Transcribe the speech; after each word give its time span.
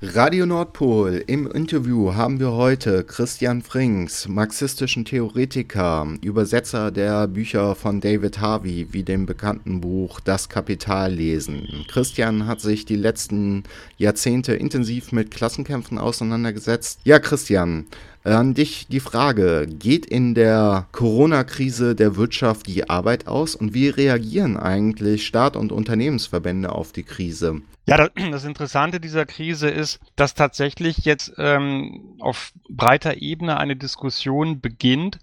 Radio 0.00 0.46
Nordpol. 0.46 1.24
Im 1.26 1.50
Interview 1.50 2.14
haben 2.14 2.38
wir 2.38 2.52
heute 2.52 3.02
Christian 3.02 3.62
Frings, 3.62 4.28
marxistischen 4.28 5.04
Theoretiker, 5.04 6.06
Übersetzer 6.22 6.92
der 6.92 7.26
Bücher 7.26 7.74
von 7.74 8.00
David 8.00 8.40
Harvey, 8.40 8.86
wie 8.92 9.02
dem 9.02 9.26
bekannten 9.26 9.80
Buch 9.80 10.20
Das 10.20 10.48
Kapital 10.48 11.12
lesen. 11.12 11.66
Christian 11.88 12.46
hat 12.46 12.60
sich 12.60 12.84
die 12.84 12.94
letzten 12.94 13.64
Jahrzehnte 13.96 14.54
intensiv 14.54 15.10
mit 15.10 15.32
Klassenkämpfen 15.32 15.98
auseinandergesetzt. 15.98 17.00
Ja, 17.02 17.18
Christian, 17.18 17.86
an 18.24 18.54
dich 18.54 18.86
die 18.88 19.00
Frage, 19.00 19.66
geht 19.68 20.06
in 20.06 20.34
der 20.34 20.86
Corona-Krise 20.92 21.94
der 21.94 22.16
Wirtschaft 22.16 22.66
die 22.66 22.88
Arbeit 22.88 23.26
aus 23.26 23.54
und 23.54 23.74
wie 23.74 23.88
reagieren 23.88 24.56
eigentlich 24.56 25.26
Staat 25.26 25.56
und 25.56 25.72
Unternehmensverbände 25.72 26.70
auf 26.72 26.92
die 26.92 27.04
Krise? 27.04 27.62
Ja, 27.86 28.08
das 28.30 28.44
Interessante 28.44 29.00
dieser 29.00 29.24
Krise 29.24 29.68
ist, 29.68 29.98
dass 30.16 30.34
tatsächlich 30.34 30.98
jetzt 30.98 31.32
ähm, 31.38 32.16
auf 32.20 32.52
breiter 32.68 33.22
Ebene 33.22 33.58
eine 33.58 33.76
Diskussion 33.76 34.60
beginnt, 34.60 35.18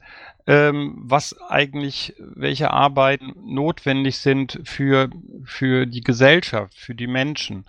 ähm, 0.48 0.96
was 0.98 1.40
eigentlich, 1.50 2.16
welche 2.20 2.72
Arbeiten 2.72 3.34
notwendig 3.46 4.18
sind 4.18 4.60
für, 4.64 5.10
für 5.44 5.86
die 5.86 6.02
Gesellschaft, 6.02 6.74
für 6.76 6.96
die 6.96 7.08
Menschen. 7.08 7.66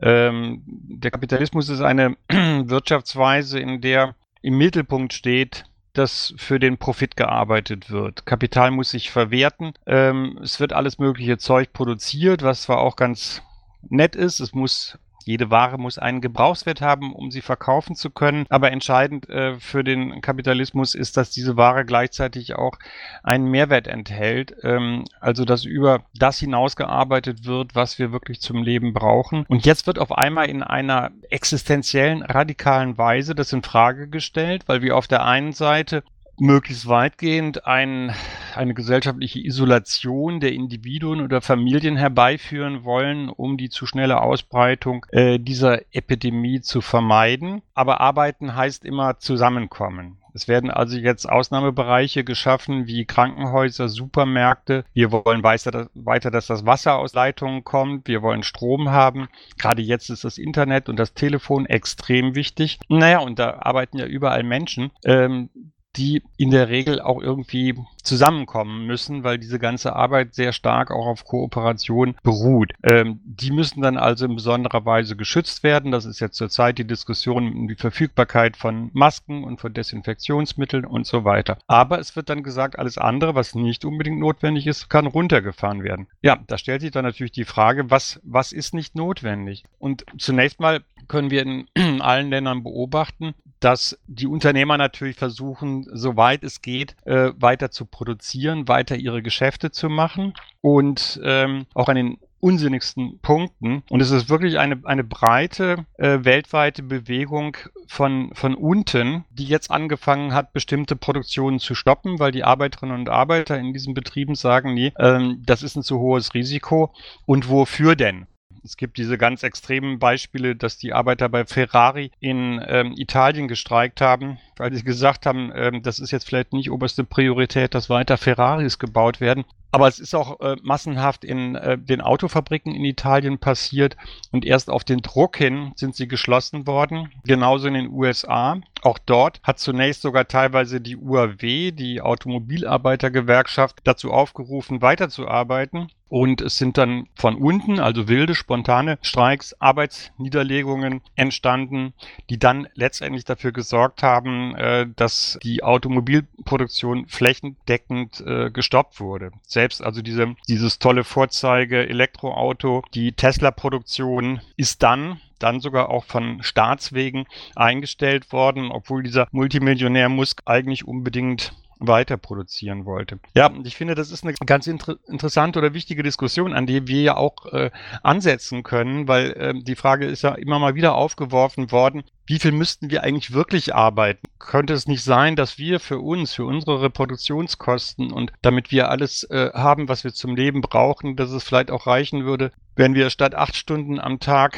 Ähm, 0.00 0.62
der 0.66 1.10
Kapitalismus 1.10 1.68
ist 1.68 1.80
eine 1.80 2.16
Wirtschaftsweise, 2.28 3.60
in 3.60 3.80
der 3.80 4.14
im 4.42 4.58
Mittelpunkt 4.58 5.12
steht, 5.12 5.64
dass 5.92 6.34
für 6.36 6.58
den 6.58 6.78
Profit 6.78 7.16
gearbeitet 7.16 7.90
wird. 7.90 8.26
Kapital 8.26 8.70
muss 8.70 8.90
sich 8.90 9.10
verwerten. 9.10 9.72
Ähm, 9.86 10.38
es 10.42 10.58
wird 10.58 10.72
alles 10.72 10.98
mögliche 10.98 11.38
Zeug 11.38 11.72
produziert, 11.72 12.42
was 12.42 12.62
zwar 12.62 12.78
auch 12.78 12.96
ganz 12.96 13.42
nett 13.88 14.16
ist. 14.16 14.40
Es 14.40 14.54
muss 14.54 14.98
jede 15.26 15.50
Ware 15.50 15.78
muss 15.78 15.98
einen 15.98 16.20
Gebrauchswert 16.20 16.80
haben, 16.80 17.12
um 17.12 17.30
sie 17.30 17.40
verkaufen 17.40 17.94
zu 17.96 18.10
können. 18.10 18.46
Aber 18.48 18.70
entscheidend 18.70 19.28
äh, 19.28 19.58
für 19.58 19.84
den 19.84 20.20
Kapitalismus 20.20 20.94
ist, 20.94 21.16
dass 21.16 21.30
diese 21.30 21.56
Ware 21.56 21.84
gleichzeitig 21.84 22.54
auch 22.54 22.78
einen 23.22 23.50
Mehrwert 23.50 23.86
enthält. 23.86 24.54
Ähm, 24.62 25.04
also, 25.20 25.44
dass 25.44 25.64
über 25.64 26.04
das 26.14 26.38
hinausgearbeitet 26.38 27.44
wird, 27.44 27.74
was 27.74 27.98
wir 27.98 28.12
wirklich 28.12 28.40
zum 28.40 28.62
Leben 28.62 28.92
brauchen. 28.92 29.44
Und 29.48 29.66
jetzt 29.66 29.86
wird 29.86 29.98
auf 29.98 30.12
einmal 30.12 30.48
in 30.48 30.62
einer 30.62 31.10
existenziellen, 31.30 32.22
radikalen 32.22 32.98
Weise 32.98 33.34
das 33.34 33.52
in 33.52 33.62
Frage 33.62 34.08
gestellt, 34.08 34.64
weil 34.66 34.82
wir 34.82 34.96
auf 34.96 35.08
der 35.08 35.24
einen 35.24 35.52
Seite 35.52 36.02
möglichst 36.38 36.88
weitgehend 36.88 37.66
ein, 37.66 38.14
eine 38.54 38.74
gesellschaftliche 38.74 39.40
Isolation 39.40 40.40
der 40.40 40.52
Individuen 40.52 41.20
oder 41.20 41.40
Familien 41.40 41.96
herbeiführen 41.96 42.84
wollen, 42.84 43.28
um 43.28 43.56
die 43.56 43.68
zu 43.68 43.86
schnelle 43.86 44.20
Ausbreitung 44.20 45.06
äh, 45.10 45.38
dieser 45.38 45.80
Epidemie 45.94 46.60
zu 46.60 46.80
vermeiden. 46.80 47.62
Aber 47.74 48.00
arbeiten 48.00 48.56
heißt 48.56 48.84
immer 48.84 49.18
zusammenkommen. 49.18 50.18
Es 50.34 50.48
werden 50.48 50.70
also 50.70 50.96
jetzt 50.96 51.28
Ausnahmebereiche 51.28 52.24
geschaffen 52.24 52.86
wie 52.86 53.04
Krankenhäuser, 53.04 53.88
Supermärkte. 53.88 54.84
Wir 54.94 55.12
wollen 55.12 55.42
weiter, 55.42 56.30
dass 56.30 56.46
das 56.46 56.64
Wasser 56.64 56.98
aus 56.98 57.12
Leitungen 57.14 57.64
kommt. 57.64 58.08
Wir 58.08 58.22
wollen 58.22 58.42
Strom 58.42 58.90
haben. 58.90 59.28
Gerade 59.58 59.82
jetzt 59.82 60.08
ist 60.08 60.24
das 60.24 60.38
Internet 60.38 60.88
und 60.88 60.96
das 60.96 61.14
Telefon 61.14 61.66
extrem 61.66 62.34
wichtig. 62.34 62.80
Naja, 62.88 63.18
und 63.18 63.38
da 63.38 63.58
arbeiten 63.60 63.98
ja 63.98 64.06
überall 64.06 64.42
Menschen. 64.42 64.90
Ähm, 65.04 65.50
die 65.96 66.22
in 66.36 66.50
der 66.50 66.68
Regel 66.68 67.00
auch 67.00 67.20
irgendwie 67.20 67.74
zusammenkommen 68.02 68.86
müssen, 68.86 69.24
weil 69.24 69.38
diese 69.38 69.58
ganze 69.58 69.94
Arbeit 69.94 70.34
sehr 70.34 70.52
stark 70.52 70.90
auch 70.90 71.06
auf 71.06 71.24
Kooperation 71.24 72.16
beruht. 72.22 72.72
Ähm, 72.82 73.20
die 73.24 73.52
müssen 73.52 73.82
dann 73.82 73.96
also 73.96 74.24
in 74.24 74.34
besonderer 74.34 74.84
Weise 74.84 75.16
geschützt 75.16 75.62
werden. 75.62 75.92
Das 75.92 76.04
ist 76.04 76.20
jetzt 76.20 76.36
zurzeit 76.36 76.78
die 76.78 76.86
Diskussion 76.86 77.52
um 77.52 77.68
die 77.68 77.76
Verfügbarkeit 77.76 78.56
von 78.56 78.90
Masken 78.92 79.44
und 79.44 79.60
von 79.60 79.72
Desinfektionsmitteln 79.72 80.84
und 80.84 81.06
so 81.06 81.24
weiter. 81.24 81.58
Aber 81.66 81.98
es 81.98 82.16
wird 82.16 82.28
dann 82.28 82.42
gesagt, 82.42 82.78
alles 82.78 82.98
andere, 82.98 83.34
was 83.34 83.54
nicht 83.54 83.84
unbedingt 83.84 84.18
notwendig 84.18 84.66
ist, 84.66 84.88
kann 84.88 85.06
runtergefahren 85.06 85.84
werden. 85.84 86.08
Ja, 86.22 86.40
da 86.46 86.58
stellt 86.58 86.80
sich 86.80 86.90
dann 86.90 87.04
natürlich 87.04 87.32
die 87.32 87.44
Frage, 87.44 87.90
was, 87.90 88.20
was 88.24 88.52
ist 88.52 88.74
nicht 88.74 88.94
notwendig? 88.94 89.64
Und 89.78 90.04
zunächst 90.18 90.60
mal 90.60 90.82
können 91.12 91.30
wir 91.30 91.42
in 91.42 91.66
allen 92.00 92.30
Ländern 92.30 92.62
beobachten, 92.62 93.34
dass 93.60 93.98
die 94.06 94.26
Unternehmer 94.26 94.78
natürlich 94.78 95.16
versuchen, 95.16 95.86
soweit 95.92 96.42
es 96.42 96.62
geht, 96.62 96.96
äh, 97.04 97.32
weiter 97.36 97.70
zu 97.70 97.84
produzieren, 97.84 98.66
weiter 98.66 98.96
ihre 98.96 99.22
Geschäfte 99.22 99.70
zu 99.70 99.90
machen 99.90 100.32
und 100.62 101.20
ähm, 101.22 101.66
auch 101.74 101.88
an 101.90 101.96
den 101.96 102.18
unsinnigsten 102.40 103.20
Punkten. 103.20 103.82
Und 103.90 104.00
es 104.00 104.10
ist 104.10 104.30
wirklich 104.30 104.58
eine, 104.58 104.80
eine 104.84 105.04
breite 105.04 105.84
äh, 105.98 106.20
weltweite 106.22 106.82
Bewegung 106.82 107.58
von, 107.86 108.30
von 108.32 108.54
unten, 108.54 109.24
die 109.30 109.44
jetzt 109.44 109.70
angefangen 109.70 110.32
hat, 110.32 110.54
bestimmte 110.54 110.96
Produktionen 110.96 111.60
zu 111.60 111.74
stoppen, 111.74 112.18
weil 112.18 112.32
die 112.32 112.42
Arbeiterinnen 112.42 112.98
und 112.98 113.10
Arbeiter 113.10 113.58
in 113.58 113.74
diesen 113.74 113.92
Betrieben 113.92 114.34
sagen, 114.34 114.72
nee, 114.72 114.92
ähm, 114.98 115.42
das 115.44 115.62
ist 115.62 115.76
ein 115.76 115.82
zu 115.82 116.00
hohes 116.00 116.32
Risiko. 116.32 116.92
Und 117.26 117.50
wofür 117.50 117.96
denn? 117.96 118.26
Es 118.64 118.76
gibt 118.76 118.96
diese 118.96 119.18
ganz 119.18 119.42
extremen 119.42 119.98
Beispiele, 119.98 120.54
dass 120.54 120.78
die 120.78 120.92
Arbeiter 120.92 121.28
bei 121.28 121.44
Ferrari 121.44 122.12
in 122.20 122.64
ähm, 122.66 122.94
Italien 122.96 123.48
gestreikt 123.48 124.00
haben, 124.00 124.38
weil 124.56 124.72
sie 124.72 124.84
gesagt 124.84 125.26
haben, 125.26 125.50
ähm, 125.54 125.82
das 125.82 125.98
ist 125.98 126.12
jetzt 126.12 126.28
vielleicht 126.28 126.52
nicht 126.52 126.70
oberste 126.70 127.02
Priorität, 127.02 127.74
dass 127.74 127.90
weiter 127.90 128.16
Ferraris 128.16 128.78
gebaut 128.78 129.20
werden. 129.20 129.44
Aber 129.74 129.88
es 129.88 129.98
ist 129.98 130.14
auch 130.14 130.38
äh, 130.40 130.56
massenhaft 130.62 131.24
in 131.24 131.54
äh, 131.54 131.78
den 131.78 132.02
Autofabriken 132.02 132.74
in 132.74 132.84
Italien 132.84 133.38
passiert 133.38 133.96
und 134.30 134.44
erst 134.44 134.68
auf 134.68 134.84
den 134.84 134.98
Druck 134.98 135.38
hin 135.38 135.72
sind 135.76 135.96
sie 135.96 136.06
geschlossen 136.06 136.66
worden. 136.66 137.10
Genauso 137.24 137.68
in 137.68 137.74
den 137.74 137.90
USA. 137.90 138.60
Auch 138.82 138.98
dort 138.98 139.40
hat 139.42 139.58
zunächst 139.58 140.02
sogar 140.02 140.28
teilweise 140.28 140.82
die 140.82 140.98
UAW, 140.98 141.72
die 141.72 142.02
Automobilarbeitergewerkschaft, 142.02 143.80
dazu 143.84 144.12
aufgerufen, 144.12 144.82
weiterzuarbeiten. 144.82 145.88
Und 146.12 146.42
es 146.42 146.58
sind 146.58 146.76
dann 146.76 147.06
von 147.14 147.36
unten, 147.36 147.80
also 147.80 148.06
wilde, 148.06 148.34
spontane 148.34 148.98
Streiks, 149.00 149.54
Arbeitsniederlegungen 149.60 151.00
entstanden, 151.16 151.94
die 152.28 152.38
dann 152.38 152.68
letztendlich 152.74 153.24
dafür 153.24 153.50
gesorgt 153.50 154.02
haben, 154.02 154.54
äh, 154.56 154.86
dass 154.94 155.38
die 155.42 155.62
Automobilproduktion 155.62 157.06
flächendeckend 157.06 158.22
äh, 158.26 158.50
gestoppt 158.50 159.00
wurde. 159.00 159.30
Selbst 159.46 159.82
also 159.82 160.02
diese, 160.02 160.34
dieses 160.50 160.78
tolle 160.78 161.04
Vorzeige 161.04 161.88
Elektroauto, 161.88 162.82
die 162.92 163.12
Tesla-Produktion 163.12 164.42
ist 164.58 164.82
dann 164.82 165.18
dann 165.38 165.60
sogar 165.60 165.88
auch 165.88 166.04
von 166.04 166.42
Staatswegen 166.42 167.26
eingestellt 167.56 168.32
worden, 168.32 168.70
obwohl 168.70 169.02
dieser 169.02 169.26
Multimillionär 169.32 170.08
Musk 170.08 170.42
eigentlich 170.44 170.86
unbedingt 170.86 171.52
weiter 171.86 172.16
produzieren 172.16 172.84
wollte. 172.84 173.18
Ja, 173.34 173.50
ich 173.64 173.76
finde, 173.76 173.94
das 173.94 174.10
ist 174.10 174.24
eine 174.24 174.34
ganz 174.46 174.66
inter 174.66 174.96
interessante 175.08 175.58
oder 175.58 175.74
wichtige 175.74 176.02
Diskussion, 176.02 176.52
an 176.52 176.66
die 176.66 176.86
wir 176.86 177.02
ja 177.02 177.16
auch 177.16 177.46
äh, 177.52 177.70
ansetzen 178.02 178.62
können, 178.62 179.08
weil 179.08 179.32
äh, 179.32 179.54
die 179.54 179.76
Frage 179.76 180.06
ist 180.06 180.22
ja 180.22 180.34
immer 180.34 180.58
mal 180.58 180.74
wieder 180.74 180.94
aufgeworfen 180.94 181.70
worden, 181.70 182.04
wie 182.26 182.38
viel 182.38 182.52
müssten 182.52 182.90
wir 182.90 183.02
eigentlich 183.02 183.32
wirklich 183.32 183.74
arbeiten? 183.74 184.26
Könnte 184.38 184.72
es 184.74 184.86
nicht 184.86 185.02
sein, 185.02 185.36
dass 185.36 185.58
wir 185.58 185.80
für 185.80 185.98
uns, 185.98 186.32
für 186.32 186.44
unsere 186.44 186.80
Reproduktionskosten 186.80 188.12
und 188.12 188.32
damit 188.42 188.70
wir 188.70 188.90
alles 188.90 189.24
äh, 189.24 189.50
haben, 189.52 189.88
was 189.88 190.04
wir 190.04 190.12
zum 190.12 190.36
Leben 190.36 190.60
brauchen, 190.60 191.16
dass 191.16 191.30
es 191.30 191.44
vielleicht 191.44 191.70
auch 191.70 191.86
reichen 191.86 192.24
würde, 192.24 192.52
wenn 192.76 192.94
wir 192.94 193.10
statt 193.10 193.34
acht 193.34 193.56
Stunden 193.56 193.98
am 193.98 194.20
Tag 194.20 194.56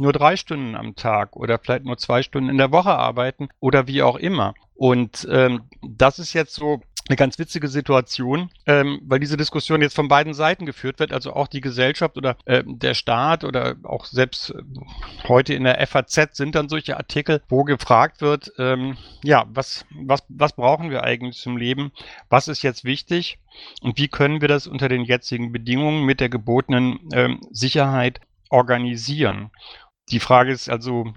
nur 0.00 0.12
drei 0.12 0.36
Stunden 0.36 0.74
am 0.74 0.96
Tag 0.96 1.36
oder 1.36 1.58
vielleicht 1.58 1.84
nur 1.84 1.98
zwei 1.98 2.22
Stunden 2.22 2.50
in 2.50 2.58
der 2.58 2.72
Woche 2.72 2.90
arbeiten 2.90 3.48
oder 3.60 3.86
wie 3.86 4.02
auch 4.02 4.16
immer. 4.16 4.54
Und 4.74 5.28
ähm, 5.30 5.62
das 5.82 6.18
ist 6.18 6.32
jetzt 6.32 6.54
so 6.54 6.80
eine 7.10 7.16
ganz 7.16 7.38
witzige 7.38 7.68
Situation, 7.68 8.50
ähm, 8.66 9.00
weil 9.04 9.18
diese 9.18 9.36
Diskussion 9.36 9.82
jetzt 9.82 9.96
von 9.96 10.06
beiden 10.06 10.32
Seiten 10.32 10.64
geführt 10.64 11.00
wird, 11.00 11.12
also 11.12 11.32
auch 11.32 11.48
die 11.48 11.60
Gesellschaft 11.60 12.16
oder 12.16 12.36
äh, 12.44 12.62
der 12.64 12.94
Staat 12.94 13.42
oder 13.42 13.76
auch 13.82 14.04
selbst 14.04 14.50
äh, 14.50 14.62
heute 15.26 15.54
in 15.54 15.64
der 15.64 15.84
FAZ 15.86 16.36
sind 16.36 16.54
dann 16.54 16.68
solche 16.68 16.96
Artikel, 16.96 17.42
wo 17.48 17.64
gefragt 17.64 18.20
wird, 18.20 18.52
ähm, 18.58 18.96
ja, 19.24 19.44
was, 19.48 19.84
was, 19.90 20.22
was 20.28 20.52
brauchen 20.52 20.90
wir 20.90 21.02
eigentlich 21.02 21.36
zum 21.36 21.56
Leben? 21.56 21.90
Was 22.28 22.46
ist 22.46 22.62
jetzt 22.62 22.84
wichtig? 22.84 23.38
Und 23.82 23.98
wie 23.98 24.08
können 24.08 24.40
wir 24.40 24.48
das 24.48 24.68
unter 24.68 24.88
den 24.88 25.02
jetzigen 25.02 25.50
Bedingungen 25.50 26.04
mit 26.04 26.20
der 26.20 26.28
gebotenen 26.28 27.00
ähm, 27.12 27.40
Sicherheit 27.50 28.20
organisieren? 28.50 29.50
Die 30.10 30.20
Frage 30.20 30.52
ist 30.52 30.68
also 30.68 31.12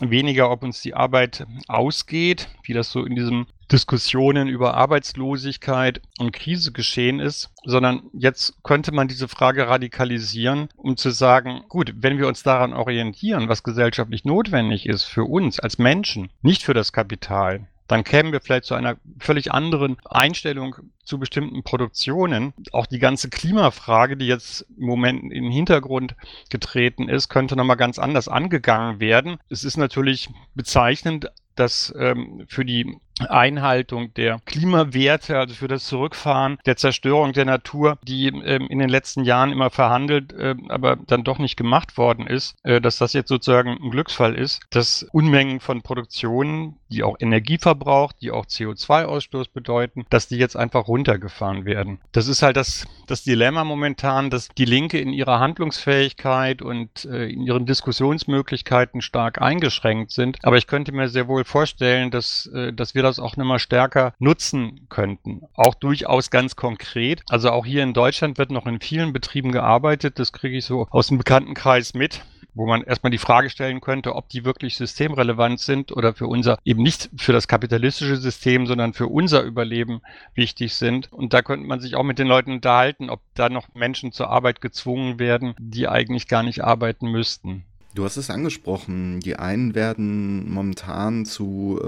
weniger, 0.00 0.50
ob 0.50 0.62
uns 0.62 0.80
die 0.80 0.94
Arbeit 0.94 1.46
ausgeht, 1.68 2.48
wie 2.64 2.72
das 2.72 2.90
so 2.90 3.04
in 3.04 3.14
diesen 3.14 3.46
Diskussionen 3.70 4.48
über 4.48 4.74
Arbeitslosigkeit 4.74 6.02
und 6.18 6.32
Krise 6.32 6.72
geschehen 6.72 7.20
ist, 7.20 7.50
sondern 7.64 8.02
jetzt 8.12 8.62
könnte 8.62 8.92
man 8.92 9.08
diese 9.08 9.28
Frage 9.28 9.68
radikalisieren, 9.68 10.68
um 10.76 10.96
zu 10.96 11.10
sagen, 11.10 11.62
gut, 11.68 11.94
wenn 11.96 12.18
wir 12.18 12.28
uns 12.28 12.42
daran 12.42 12.72
orientieren, 12.74 13.48
was 13.48 13.62
gesellschaftlich 13.62 14.24
notwendig 14.24 14.86
ist 14.86 15.04
für 15.04 15.24
uns 15.24 15.60
als 15.60 15.78
Menschen, 15.78 16.30
nicht 16.42 16.62
für 16.62 16.74
das 16.74 16.92
Kapital, 16.92 17.66
dann 17.88 18.04
kämen 18.04 18.32
wir 18.32 18.40
vielleicht 18.40 18.64
zu 18.64 18.74
einer 18.74 18.96
völlig 19.18 19.52
anderen 19.52 19.96
Einstellung 20.04 20.76
zu 21.04 21.18
bestimmten 21.18 21.62
Produktionen. 21.62 22.54
Auch 22.72 22.86
die 22.86 22.98
ganze 22.98 23.28
Klimafrage, 23.28 24.16
die 24.16 24.26
jetzt 24.26 24.66
im 24.78 24.86
Moment 24.86 25.24
in 25.24 25.44
den 25.44 25.52
Hintergrund 25.52 26.14
getreten 26.48 27.08
ist, 27.08 27.28
könnte 27.28 27.56
nochmal 27.56 27.76
ganz 27.76 27.98
anders 27.98 28.28
angegangen 28.28 29.00
werden. 29.00 29.38
Es 29.48 29.64
ist 29.64 29.76
natürlich 29.76 30.28
bezeichnend, 30.54 31.30
dass 31.56 31.92
ähm, 31.98 32.44
für 32.48 32.64
die 32.64 32.98
Einhaltung 33.28 34.14
der 34.14 34.40
Klimawerte, 34.46 35.38
also 35.38 35.54
für 35.54 35.68
das 35.68 35.86
Zurückfahren 35.86 36.58
der 36.66 36.76
Zerstörung 36.76 37.32
der 37.32 37.44
Natur, 37.44 37.98
die 38.02 38.28
ähm, 38.28 38.66
in 38.68 38.78
den 38.78 38.88
letzten 38.88 39.24
Jahren 39.24 39.52
immer 39.52 39.70
verhandelt, 39.70 40.32
äh, 40.32 40.54
aber 40.68 40.96
dann 40.96 41.24
doch 41.24 41.38
nicht 41.38 41.56
gemacht 41.56 41.96
worden 41.98 42.26
ist, 42.26 42.56
äh, 42.64 42.80
dass 42.80 42.98
das 42.98 43.12
jetzt 43.12 43.28
sozusagen 43.28 43.78
ein 43.82 43.90
Glücksfall 43.90 44.34
ist, 44.34 44.60
dass 44.70 45.06
Unmengen 45.12 45.60
von 45.60 45.82
Produktionen, 45.82 46.76
die 46.88 47.02
auch 47.02 47.16
Energie 47.20 47.58
verbraucht, 47.58 48.16
die 48.20 48.30
auch 48.30 48.46
CO2-Ausstoß 48.46 49.52
bedeuten, 49.52 50.04
dass 50.10 50.28
die 50.28 50.36
jetzt 50.36 50.56
einfach 50.56 50.88
runtergefahren 50.88 51.64
werden. 51.64 52.00
Das 52.12 52.28
ist 52.28 52.42
halt 52.42 52.56
das, 52.56 52.86
das 53.06 53.24
Dilemma 53.24 53.64
momentan, 53.64 54.30
dass 54.30 54.48
die 54.48 54.64
Linke 54.64 54.98
in 54.98 55.12
ihrer 55.12 55.40
Handlungsfähigkeit 55.40 56.62
und 56.62 57.04
äh, 57.04 57.28
in 57.28 57.42
ihren 57.42 57.66
Diskussionsmöglichkeiten 57.66 59.00
stark 59.02 59.40
eingeschränkt 59.40 60.12
sind. 60.12 60.38
Aber 60.42 60.56
ich 60.56 60.66
könnte 60.66 60.92
mir 60.92 61.08
sehr 61.08 61.28
wohl 61.28 61.41
vorstellen, 61.44 62.10
dass, 62.10 62.46
äh, 62.46 62.72
dass 62.72 62.94
wir 62.94 63.02
das 63.02 63.18
auch 63.18 63.36
mal 63.36 63.58
stärker 63.58 64.14
nutzen 64.18 64.86
könnten. 64.88 65.42
Auch 65.54 65.74
durchaus 65.74 66.30
ganz 66.30 66.56
konkret. 66.56 67.22
Also 67.28 67.50
auch 67.50 67.66
hier 67.66 67.82
in 67.82 67.94
Deutschland 67.94 68.38
wird 68.38 68.50
noch 68.50 68.66
in 68.66 68.80
vielen 68.80 69.12
Betrieben 69.12 69.52
gearbeitet. 69.52 70.18
Das 70.18 70.32
kriege 70.32 70.56
ich 70.56 70.64
so 70.64 70.86
aus 70.90 71.08
dem 71.08 71.18
Bekanntenkreis 71.18 71.94
mit 71.94 72.22
wo 72.54 72.66
man 72.66 72.82
erstmal 72.82 73.10
die 73.10 73.18
Frage 73.18 73.50
stellen 73.50 73.80
könnte, 73.80 74.14
ob 74.14 74.28
die 74.28 74.44
wirklich 74.44 74.76
systemrelevant 74.76 75.60
sind 75.60 75.92
oder 75.92 76.14
für 76.14 76.26
unser, 76.26 76.58
eben 76.64 76.82
nicht 76.82 77.10
für 77.16 77.32
das 77.32 77.48
kapitalistische 77.48 78.16
System, 78.16 78.66
sondern 78.66 78.92
für 78.92 79.06
unser 79.06 79.42
Überleben 79.42 80.02
wichtig 80.34 80.74
sind. 80.74 81.12
Und 81.12 81.32
da 81.32 81.42
könnte 81.42 81.66
man 81.66 81.80
sich 81.80 81.96
auch 81.96 82.02
mit 82.02 82.18
den 82.18 82.26
Leuten 82.26 82.52
unterhalten, 82.52 83.10
ob 83.10 83.20
da 83.34 83.48
noch 83.48 83.74
Menschen 83.74 84.12
zur 84.12 84.28
Arbeit 84.28 84.60
gezwungen 84.60 85.18
werden, 85.18 85.54
die 85.58 85.88
eigentlich 85.88 86.28
gar 86.28 86.42
nicht 86.42 86.62
arbeiten 86.62 87.10
müssten. 87.10 87.64
Du 87.94 88.04
hast 88.04 88.16
es 88.16 88.30
angesprochen, 88.30 89.20
die 89.20 89.36
einen 89.36 89.74
werden 89.74 90.50
momentan 90.50 91.26
zu 91.26 91.78
äh, 91.82 91.86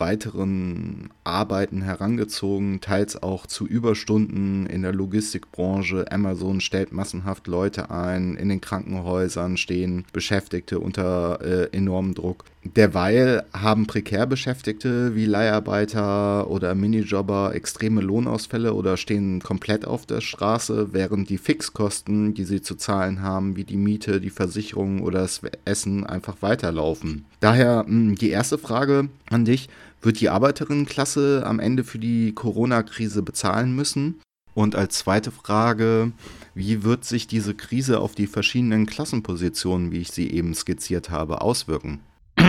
weiteren 0.00 1.10
Arbeiten 1.22 1.80
herangezogen, 1.80 2.80
teils 2.80 3.22
auch 3.22 3.46
zu 3.46 3.64
Überstunden 3.64 4.66
in 4.66 4.82
der 4.82 4.92
Logistikbranche. 4.92 6.10
Amazon 6.10 6.60
stellt 6.60 6.90
massenhaft 6.92 7.46
Leute 7.46 7.88
ein, 7.92 8.34
in 8.34 8.48
den 8.48 8.60
Krankenhäusern 8.60 9.56
stehen 9.56 10.04
Beschäftigte 10.12 10.80
unter 10.80 11.40
äh, 11.40 11.68
enormem 11.70 12.14
Druck. 12.14 12.44
Derweil 12.64 13.44
haben 13.52 13.86
prekär 13.86 14.26
Beschäftigte 14.26 15.14
wie 15.14 15.26
Leiharbeiter 15.26 16.48
oder 16.50 16.74
Minijobber 16.74 17.54
extreme 17.54 18.00
Lohnausfälle 18.00 18.72
oder 18.72 18.96
stehen 18.96 19.40
komplett 19.40 19.86
auf 19.86 20.06
der 20.06 20.22
Straße, 20.22 20.92
während 20.92 21.28
die 21.28 21.36
Fixkosten, 21.36 22.32
die 22.32 22.44
sie 22.44 22.62
zu 22.62 22.74
zahlen 22.74 23.20
haben, 23.20 23.54
wie 23.56 23.64
die 23.64 23.76
Miete, 23.76 24.18
die 24.20 24.30
Versicherung 24.30 25.02
oder 25.02 25.20
das 25.20 25.42
Essen, 25.66 26.04
einfach 26.06 26.36
weiterlaufen. 26.40 27.26
Daher 27.40 27.84
hm, 27.86 28.14
die 28.14 28.30
erste 28.30 28.58
Frage 28.58 29.08
an 29.28 29.44
dich. 29.44 29.68
Wird 30.00 30.20
die 30.20 30.28
Arbeiterinnenklasse 30.28 31.44
am 31.46 31.60
Ende 31.60 31.82
für 31.82 31.98
die 31.98 32.32
Corona-Krise 32.32 33.22
bezahlen 33.22 33.74
müssen? 33.74 34.20
Und 34.52 34.76
als 34.76 34.98
zweite 34.98 35.30
Frage, 35.30 36.12
wie 36.54 36.82
wird 36.82 37.04
sich 37.04 37.26
diese 37.26 37.54
Krise 37.54 38.00
auf 38.00 38.14
die 38.14 38.26
verschiedenen 38.26 38.86
Klassenpositionen, 38.86 39.92
wie 39.92 40.00
ich 40.00 40.12
sie 40.12 40.30
eben 40.30 40.54
skizziert 40.54 41.10
habe, 41.10 41.40
auswirken? 41.40 42.00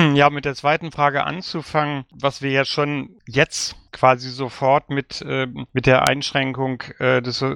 Ja, 0.15 0.29
mit 0.29 0.45
der 0.45 0.55
zweiten 0.55 0.91
Frage 0.91 1.23
anzufangen, 1.23 2.05
was 2.11 2.41
wir 2.41 2.51
ja 2.51 2.65
schon 2.65 3.17
jetzt 3.27 3.75
quasi 3.95 4.29
sofort 4.29 4.89
mit, 4.89 5.21
äh, 5.21 5.47
mit 5.71 5.85
der 5.85 6.07
Einschränkung 6.07 6.83
äh, 6.99 7.21
des 7.21 7.39
so, 7.39 7.55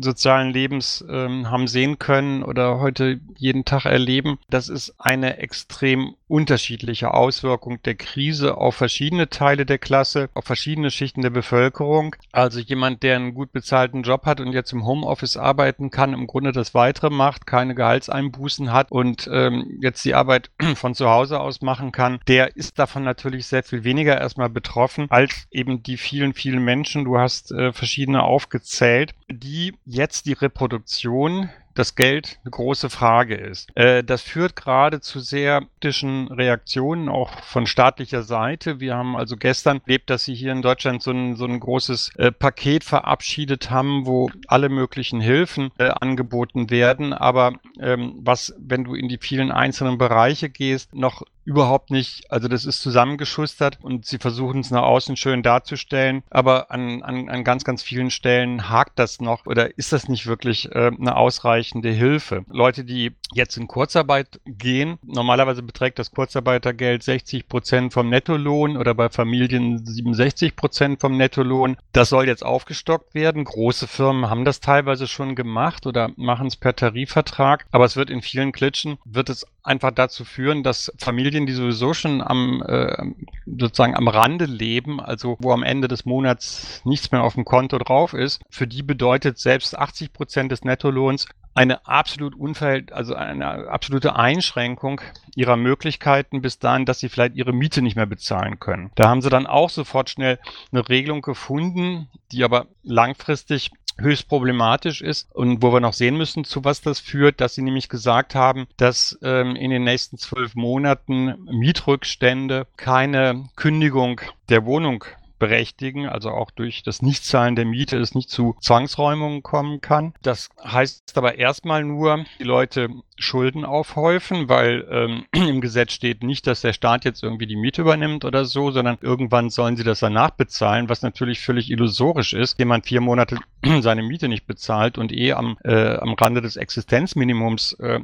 sozialen 0.00 0.50
Lebens 0.50 1.04
äh, 1.08 1.44
haben 1.44 1.66
sehen 1.66 1.98
können 1.98 2.44
oder 2.44 2.78
heute 2.78 3.20
jeden 3.36 3.64
Tag 3.64 3.84
erleben. 3.84 4.38
Das 4.48 4.68
ist 4.68 4.94
eine 4.98 5.38
extrem 5.38 6.14
unterschiedliche 6.28 7.12
Auswirkung 7.12 7.82
der 7.82 7.96
Krise 7.96 8.56
auf 8.56 8.76
verschiedene 8.76 9.28
Teile 9.28 9.66
der 9.66 9.78
Klasse, 9.78 10.30
auf 10.34 10.44
verschiedene 10.44 10.90
Schichten 10.90 11.20
der 11.20 11.30
Bevölkerung. 11.30 12.14
Also 12.30 12.60
jemand, 12.60 13.02
der 13.02 13.16
einen 13.16 13.34
gut 13.34 13.52
bezahlten 13.52 14.02
Job 14.02 14.24
hat 14.24 14.40
und 14.40 14.52
jetzt 14.52 14.72
im 14.72 14.86
Homeoffice 14.86 15.36
arbeiten 15.36 15.90
kann, 15.90 16.14
im 16.14 16.26
Grunde 16.28 16.52
das 16.52 16.74
Weitere 16.74 17.10
macht, 17.10 17.46
keine 17.46 17.74
Gehaltseinbußen 17.74 18.72
hat 18.72 18.92
und 18.92 19.28
ähm, 19.32 19.78
jetzt 19.82 20.04
die 20.04 20.14
Arbeit 20.14 20.50
von 20.76 20.94
zu 20.94 21.10
Hause 21.10 21.40
aus 21.40 21.60
machen 21.60 21.90
kann, 21.90 22.20
der 22.28 22.56
ist 22.56 22.78
davon 22.78 23.02
natürlich 23.02 23.46
sehr 23.46 23.62
viel 23.62 23.84
weniger 23.84 24.18
erstmal 24.18 24.48
betroffen 24.48 25.06
als 25.10 25.48
eben 25.50 25.71
eben 25.72 25.82
die 25.82 25.96
vielen, 25.96 26.34
vielen 26.34 26.64
Menschen, 26.64 27.04
du 27.04 27.18
hast 27.18 27.52
äh, 27.52 27.72
verschiedene 27.72 28.22
aufgezählt, 28.22 29.14
die 29.30 29.74
jetzt 29.84 30.26
die 30.26 30.32
Reproduktion 30.32 31.50
das 31.74 31.94
Geld 31.94 32.38
eine 32.44 32.50
große 32.50 32.90
Frage 32.90 33.34
ist. 33.34 33.74
Äh, 33.76 34.04
das 34.04 34.22
führt 34.22 34.56
gerade 34.56 35.00
zu 35.00 35.20
sehr 35.20 35.62
kritischen 35.80 36.28
Reaktionen, 36.28 37.08
auch 37.08 37.30
von 37.42 37.66
staatlicher 37.66 38.22
Seite. 38.22 38.80
Wir 38.80 38.94
haben 38.94 39.16
also 39.16 39.36
gestern 39.36 39.80
erlebt, 39.86 40.10
dass 40.10 40.24
sie 40.24 40.34
hier 40.34 40.52
in 40.52 40.62
Deutschland 40.62 41.02
so 41.02 41.10
ein, 41.10 41.34
so 41.36 41.44
ein 41.44 41.58
großes 41.58 42.12
äh, 42.16 42.30
Paket 42.30 42.84
verabschiedet 42.84 43.70
haben, 43.70 44.06
wo 44.06 44.30
alle 44.46 44.68
möglichen 44.68 45.20
Hilfen 45.20 45.70
äh, 45.78 45.88
angeboten 45.88 46.70
werden. 46.70 47.12
Aber 47.12 47.54
ähm, 47.80 48.14
was, 48.18 48.54
wenn 48.58 48.84
du 48.84 48.94
in 48.94 49.08
die 49.08 49.18
vielen 49.18 49.50
einzelnen 49.50 49.98
Bereiche 49.98 50.50
gehst, 50.50 50.94
noch 50.94 51.22
überhaupt 51.44 51.90
nicht, 51.90 52.30
also 52.30 52.46
das 52.46 52.64
ist 52.64 52.80
zusammengeschustert 52.82 53.78
und 53.82 54.06
sie 54.06 54.18
versuchen 54.18 54.60
es 54.60 54.70
nach 54.70 54.82
außen 54.82 55.16
schön 55.16 55.42
darzustellen, 55.42 56.22
aber 56.30 56.70
an, 56.70 57.02
an, 57.02 57.28
an 57.28 57.42
ganz, 57.42 57.64
ganz 57.64 57.82
vielen 57.82 58.12
Stellen 58.12 58.70
hakt 58.70 59.00
das 59.00 59.20
noch 59.20 59.44
oder 59.46 59.76
ist 59.76 59.92
das 59.92 60.08
nicht 60.08 60.26
wirklich 60.28 60.72
eine 60.72 61.16
ausreichende 61.16 61.61
Hilfe. 61.70 62.44
Leute, 62.48 62.84
die 62.84 63.12
jetzt 63.32 63.56
in 63.56 63.68
Kurzarbeit 63.68 64.40
gehen, 64.44 64.98
normalerweise 65.02 65.62
beträgt 65.62 65.98
das 65.98 66.10
Kurzarbeitergeld 66.10 67.02
60 67.02 67.48
Prozent 67.48 67.92
vom 67.92 68.08
Nettolohn 68.08 68.76
oder 68.76 68.94
bei 68.94 69.08
Familien 69.08 69.84
67 69.84 70.56
Prozent 70.56 71.00
vom 71.00 71.16
Nettolohn. 71.16 71.76
Das 71.92 72.08
soll 72.08 72.26
jetzt 72.26 72.44
aufgestockt 72.44 73.14
werden. 73.14 73.44
Große 73.44 73.86
Firmen 73.86 74.28
haben 74.28 74.44
das 74.44 74.60
teilweise 74.60 75.06
schon 75.06 75.34
gemacht 75.34 75.86
oder 75.86 76.10
machen 76.16 76.46
es 76.46 76.56
per 76.56 76.74
Tarifvertrag, 76.74 77.66
aber 77.70 77.84
es 77.84 77.96
wird 77.96 78.10
in 78.10 78.22
vielen 78.22 78.52
Klitschen, 78.52 78.98
wird 79.04 79.30
es 79.30 79.46
einfach 79.62 79.92
dazu 79.92 80.24
führen, 80.24 80.62
dass 80.62 80.92
Familien, 80.98 81.46
die 81.46 81.52
sowieso 81.52 81.94
schon 81.94 82.20
am 82.20 82.62
äh, 82.66 83.04
sozusagen 83.46 83.96
am 83.96 84.08
Rande 84.08 84.46
leben, 84.46 85.00
also 85.00 85.36
wo 85.40 85.52
am 85.52 85.62
Ende 85.62 85.88
des 85.88 86.04
Monats 86.04 86.80
nichts 86.84 87.12
mehr 87.12 87.22
auf 87.22 87.34
dem 87.34 87.44
Konto 87.44 87.78
drauf 87.78 88.14
ist, 88.14 88.42
für 88.50 88.66
die 88.66 88.82
bedeutet 88.82 89.38
selbst 89.38 89.78
80 89.78 90.12
Prozent 90.12 90.52
des 90.52 90.64
Nettolohns 90.64 91.26
eine 91.54 91.86
absolut 91.86 92.34
unverhält, 92.34 92.92
also 92.92 93.14
eine 93.14 93.68
absolute 93.68 94.16
Einschränkung 94.16 95.00
ihrer 95.34 95.56
Möglichkeiten 95.56 96.40
bis 96.40 96.58
dahin, 96.58 96.86
dass 96.86 97.00
sie 97.00 97.08
vielleicht 97.08 97.36
ihre 97.36 97.52
Miete 97.52 97.82
nicht 97.82 97.96
mehr 97.96 98.06
bezahlen 98.06 98.58
können. 98.58 98.90
Da 98.94 99.08
haben 99.08 99.20
sie 99.20 99.28
dann 99.28 99.46
auch 99.46 99.68
sofort 99.68 100.08
schnell 100.08 100.38
eine 100.72 100.88
Regelung 100.88 101.20
gefunden, 101.20 102.08
die 102.32 102.42
aber 102.44 102.66
langfristig 102.82 103.70
höchst 103.98 104.28
problematisch 104.28 105.02
ist 105.02 105.34
und 105.34 105.62
wo 105.62 105.72
wir 105.72 105.80
noch 105.80 105.92
sehen 105.92 106.16
müssen, 106.16 106.44
zu 106.44 106.64
was 106.64 106.80
das 106.80 107.00
führt, 107.00 107.40
dass 107.40 107.54
sie 107.54 107.62
nämlich 107.62 107.88
gesagt 107.88 108.34
haben, 108.34 108.66
dass 108.76 109.18
ähm, 109.22 109.56
in 109.56 109.70
den 109.70 109.84
nächsten 109.84 110.18
zwölf 110.18 110.54
Monaten 110.54 111.44
Mietrückstände 111.50 112.66
keine 112.76 113.48
Kündigung 113.56 114.20
der 114.48 114.64
Wohnung 114.64 115.04
berechtigen, 115.42 116.08
also 116.08 116.30
auch 116.30 116.52
durch 116.52 116.84
das 116.84 117.02
Nichtzahlen 117.02 117.56
der 117.56 117.64
Miete 117.64 117.98
es 117.98 118.14
nicht 118.14 118.30
zu 118.30 118.54
Zwangsräumungen 118.60 119.42
kommen 119.42 119.80
kann. 119.80 120.14
Das 120.22 120.50
heißt 120.62 121.18
aber 121.18 121.36
erstmal 121.36 121.82
nur, 121.82 122.24
die 122.38 122.44
Leute 122.44 122.90
Schulden 123.16 123.64
aufhäufen, 123.64 124.48
weil 124.48 124.86
ähm, 124.88 125.24
im 125.32 125.60
Gesetz 125.60 125.94
steht 125.94 126.22
nicht, 126.22 126.46
dass 126.46 126.60
der 126.60 126.72
Staat 126.72 127.04
jetzt 127.04 127.24
irgendwie 127.24 127.48
die 127.48 127.56
Miete 127.56 127.82
übernimmt 127.82 128.24
oder 128.24 128.44
so, 128.44 128.70
sondern 128.70 128.98
irgendwann 129.00 129.50
sollen 129.50 129.76
sie 129.76 129.82
das 129.82 129.98
danach 129.98 130.30
bezahlen, 130.30 130.88
was 130.88 131.02
natürlich 131.02 131.40
völlig 131.40 131.72
illusorisch 131.72 132.34
ist. 132.34 132.60
Jemand 132.60 132.86
vier 132.86 133.00
Monate 133.00 133.38
seine 133.80 134.04
Miete 134.04 134.28
nicht 134.28 134.46
bezahlt 134.46 134.96
und 134.96 135.10
eh 135.10 135.32
am, 135.32 135.58
äh, 135.64 135.96
am 135.96 136.14
Rande 136.14 136.40
des 136.40 136.54
Existenzminimums 136.54 137.72
äh, 137.80 137.98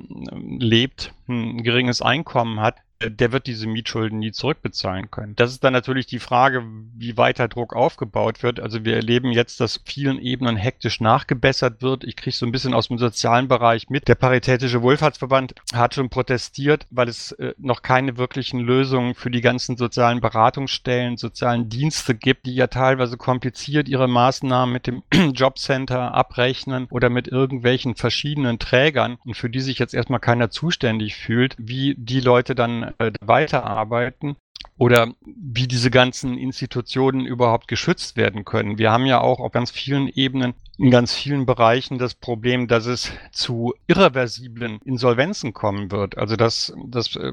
lebt, 0.59 1.12
ein 1.28 1.62
geringes 1.62 2.02
Einkommen 2.02 2.59
hat, 2.59 2.78
der 3.00 3.31
wird 3.31 3.47
diese 3.47 3.69
Mietschulden 3.69 4.19
nie 4.19 4.33
zurückbezahlen 4.33 5.11
können. 5.11 5.37
Das 5.37 5.52
ist 5.52 5.62
dann 5.62 5.73
natürlich 5.73 6.07
die 6.07 6.19
Frage, 6.19 6.64
wie 6.97 7.17
weiter 7.17 7.47
Druck 7.47 7.75
aufgebaut 7.75 8.43
wird. 8.43 8.59
Also 8.59 8.85
wir 8.85 8.97
erleben 8.97 9.31
jetzt, 9.31 9.61
dass 9.61 9.81
vielen 9.85 10.19
Ebenen 10.19 10.57
hektisch 10.57 11.00
nachgebessert 11.00 11.81
wird. 11.81 12.02
Ich 12.02 12.17
kriege 12.17 12.35
so 12.35 12.45
ein 12.45 12.50
bisschen 12.50 12.75
aus 12.75 12.88
dem 12.88 12.99
sozialen 12.99 13.47
Bereich 13.47 13.88
mit. 13.88 14.09
Der 14.09 14.17
Paritätische 14.17 14.83
Wohlfahrtsverband 14.83 15.55
hat 15.73 15.95
schon 15.95 16.11
protestiert, 16.11 16.87
weil 16.90 17.09
es 17.09 17.33
äh, 17.33 17.55
noch 17.59 17.83
keine 17.83 18.17
wirklichen 18.17 18.59
Lösungen 18.59 19.14
für 19.14 19.31
die 19.31 19.43
ganzen 19.43 19.76
sozialen 19.76 20.21
Beratungsstellen, 20.21 21.17
sozialen 21.17 21.69
Dienste 21.69 22.17
gibt, 22.17 22.47
die 22.47 22.55
ja 22.55 22.67
teilweise 22.67 23.17
kompliziert 23.17 23.88
ihre 23.88 24.09
Maßnahmen 24.09 24.73
mit 24.73 24.88
dem 24.88 25.05
Jobcenter 25.35 26.14
abrechnen 26.14 26.88
oder 26.90 27.11
mit 27.11 27.28
irgendwelchen 27.28 27.95
verschiedenen 27.95 28.59
Trägern 28.59 29.19
und 29.25 29.37
für 29.37 29.50
die 29.50 29.61
sich 29.61 29.78
jetzt 29.78 29.95
erstmal 29.95 30.21
keiner 30.21 30.50
zuständig 30.50 31.14
fühlt, 31.14 31.55
wie 31.59 31.95
die 31.97 32.21
Leute 32.21 32.57
dann 32.57 32.88
äh, 32.99 33.12
weiterarbeiten. 33.21 34.37
oder 34.76 35.12
wie 35.25 35.66
diese 35.66 35.90
ganzen 35.90 36.38
Institutionen 36.38 37.26
überhaupt 37.26 37.68
geschützt 37.68 38.16
werden 38.16 38.45
können. 38.45 38.78
Wir 38.78 38.90
haben 38.92 39.07
ja 39.07 39.21
auch 39.21 39.40
auf 39.40 39.52
ganz 39.52 39.71
vielen 39.71 40.09
Ebenen 40.09 40.54
in 40.78 40.92
ganz 40.92 41.12
vielen 41.12 41.44
Bereichen 41.44 41.99
das 41.99 42.14
Problem, 42.14 42.68
dass 42.68 42.87
es 42.87 43.12
zu 43.32 43.75
irreversiblen 43.88 44.78
Insolvenzen 44.85 45.52
kommen 45.52 45.90
wird. 45.90 46.16
Also 46.16 46.37
dass, 46.37 46.73
dass 46.87 47.16
äh, 47.16 47.32